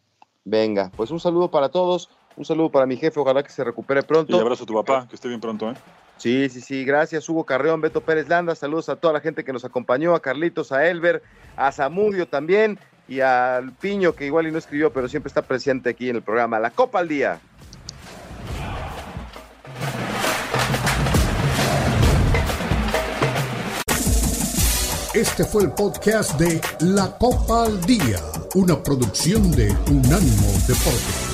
[0.45, 4.01] Venga, pues un saludo para todos, un saludo para mi jefe, ojalá que se recupere
[4.01, 4.35] pronto.
[4.35, 5.75] Y abrazo a tu papá, que esté bien pronto, ¿eh?
[6.17, 9.53] Sí, sí, sí, gracias Hugo Carreón, Beto Pérez Landa, saludos a toda la gente que
[9.53, 11.21] nos acompañó, a Carlitos, a Elber,
[11.55, 12.79] a Zamudio también,
[13.09, 16.21] y al Piño, que igual y no escribió, pero siempre está presente aquí en el
[16.21, 16.59] programa.
[16.59, 17.39] La Copa al Día.
[25.13, 28.19] Este fue el podcast de La Copa al Día,
[28.53, 31.28] una producción de Unánimo Deportes.